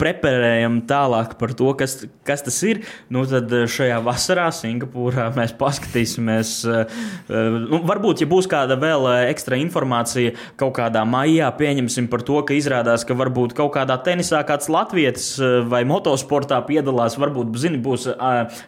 [0.00, 2.82] preparējam tālāk par to, kas, kas tas ir,
[3.12, 6.52] nu, tad eh, šajā vasarā Singapūrā mēs paskatīsimies.
[6.68, 6.98] Eh,
[7.30, 12.40] eh, nu, varbūt, ja būs kāda vēl ekstra informācija kaut kādā maijā, pieņemsim par to,
[12.46, 15.28] ka izrādās, ka varbūt kaut kādā tenisā kāds latvietis
[15.70, 18.08] vai motosportā piedalās, varbūt, zini, būs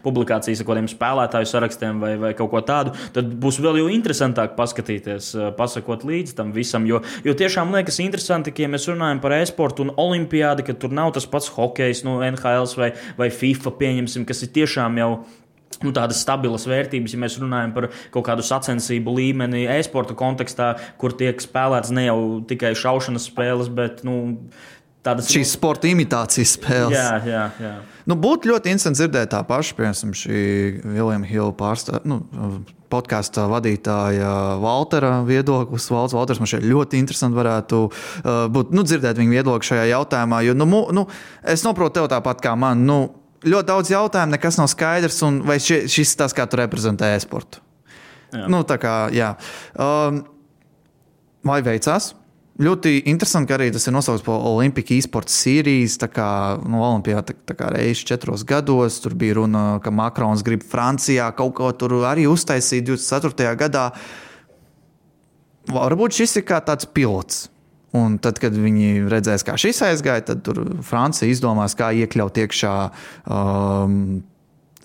[0.05, 4.57] publikācijas ar kādiem spēlētāju sarakstiem vai, vai kaut ko tādu, tad būs vēl jau interesantāk
[4.59, 9.37] paskatīties, pasakot līdzi tam visam, jo, jo tiešām liekas interesanti, ka, ja mēs runājam par
[9.39, 14.24] e-sportu un olimpiādi, ka tur nav tas pats hokejs, nu, NHL vai, vai FIFA, pieņemsim,
[14.28, 15.10] kas ir tiešām jau
[15.84, 21.14] nu, tādas stabilas vērtības, ja mēs runājam par kaut kādu sacensību līmeni, e-sporta kontekstā, kur
[21.18, 24.18] tiek spēlēts ne jau tikai šaušanas spēles, bet nu,
[25.07, 26.96] tādas šīs sporta imitācijas spēles.
[26.96, 27.74] Jā, jā, jā.
[28.09, 30.42] Nu, būtu ļoti interesanti dzirdēt tā paša, piemēram, šī
[30.84, 32.03] Viljama Hila pārstāvja.
[32.09, 32.22] Nu,
[32.88, 34.30] Podkāstu vadītāja
[34.62, 35.90] Waltera viedoklis.
[35.92, 40.40] Valds Walters man šeit ļoti interesanti varētu uh, būt nu, dzirdēt viņa viedokli šajā jautājumā.
[40.46, 41.05] Jo, nu, nu,
[41.44, 42.86] es saprotu tev tāpat kā man.
[42.88, 42.99] Nu,
[43.44, 45.20] ļoti daudz jautājumu, nekas nav skaidrs.
[45.44, 47.61] Vai šis ir tas, kā tu reprezentē e-sportu?
[48.32, 49.34] Nu, tā kā, jā.
[49.76, 50.22] Um,
[51.49, 52.12] vai veicās?
[52.59, 55.94] Ļoti interesanti, ka arī tas ir nosaukts par Olimpiskā e-sporta sērijas.
[56.02, 56.30] Tā kā
[56.66, 57.20] nu, Olimpijā
[57.70, 62.88] reizes četros gados tur bija runa, ka Makrons grib Francijā kaut ko tur arī uztaisīt
[62.88, 63.52] 24.
[63.61, 63.84] gadā.
[65.70, 67.46] Varbūt šis ir kā tāds pilots.
[67.94, 70.50] Un tad, kad viņi redzēs, kā šis aizgāja, tad
[70.84, 72.72] Francija izdomās, kā iekļaut iekšā
[73.24, 74.18] um,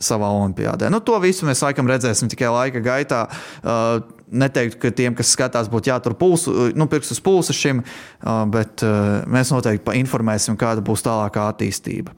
[0.05, 0.89] savā olimpiādē.
[0.93, 3.23] Nu, to visu mēs laikam redzēsim tikai laika gaitā.
[3.61, 7.83] Uh, neteiktu, ka tiem, kas skatās, būtu jātur pulsu, uh, nu, pirksts uz pulsa šim,
[7.83, 12.15] uh, bet uh, mēs noteikti informēsim, kāda būs tālākā attīstība.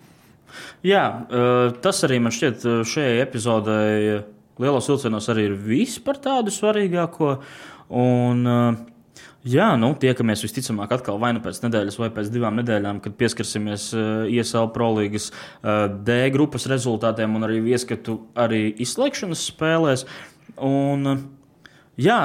[0.86, 1.04] Jā,
[1.84, 4.20] tas arī man šķiet šajai epizodei
[4.62, 7.34] lielos vilcienos arī ir viss par tādu svarīgāko.
[8.00, 8.78] Un, uh,
[9.46, 13.92] Jā, nu, tiekamies visticamāk atkal vai nu pēc nedēļas, vai pēc divām nedēļām, kad pieskarsimies
[13.94, 20.08] uh, eh, ISL prolīgas uh, D grupas rezultātiem un arī ieskatu arī izslēgšanas spēlēs.
[20.58, 21.26] Un, uh,
[21.96, 22.18] Jā,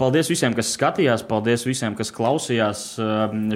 [0.00, 2.84] paldies visiem, kas skatījās, paldies visiem, kas klausījās.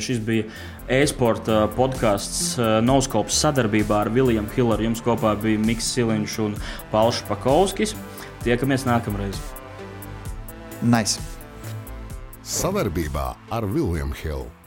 [0.05, 0.45] Šis bija
[0.93, 4.91] e-sporta podkāsts Noskops sadarbībā ar Viljumu Hilleru.
[4.91, 6.59] Jums kopā bija Mikls Siliņš un
[6.93, 7.97] Pauls Pakovskis.
[8.45, 9.41] Tiekamies nākamreiz!
[10.85, 11.34] Nice!
[12.45, 14.64] Savarbībā ar Viljumu Hildu.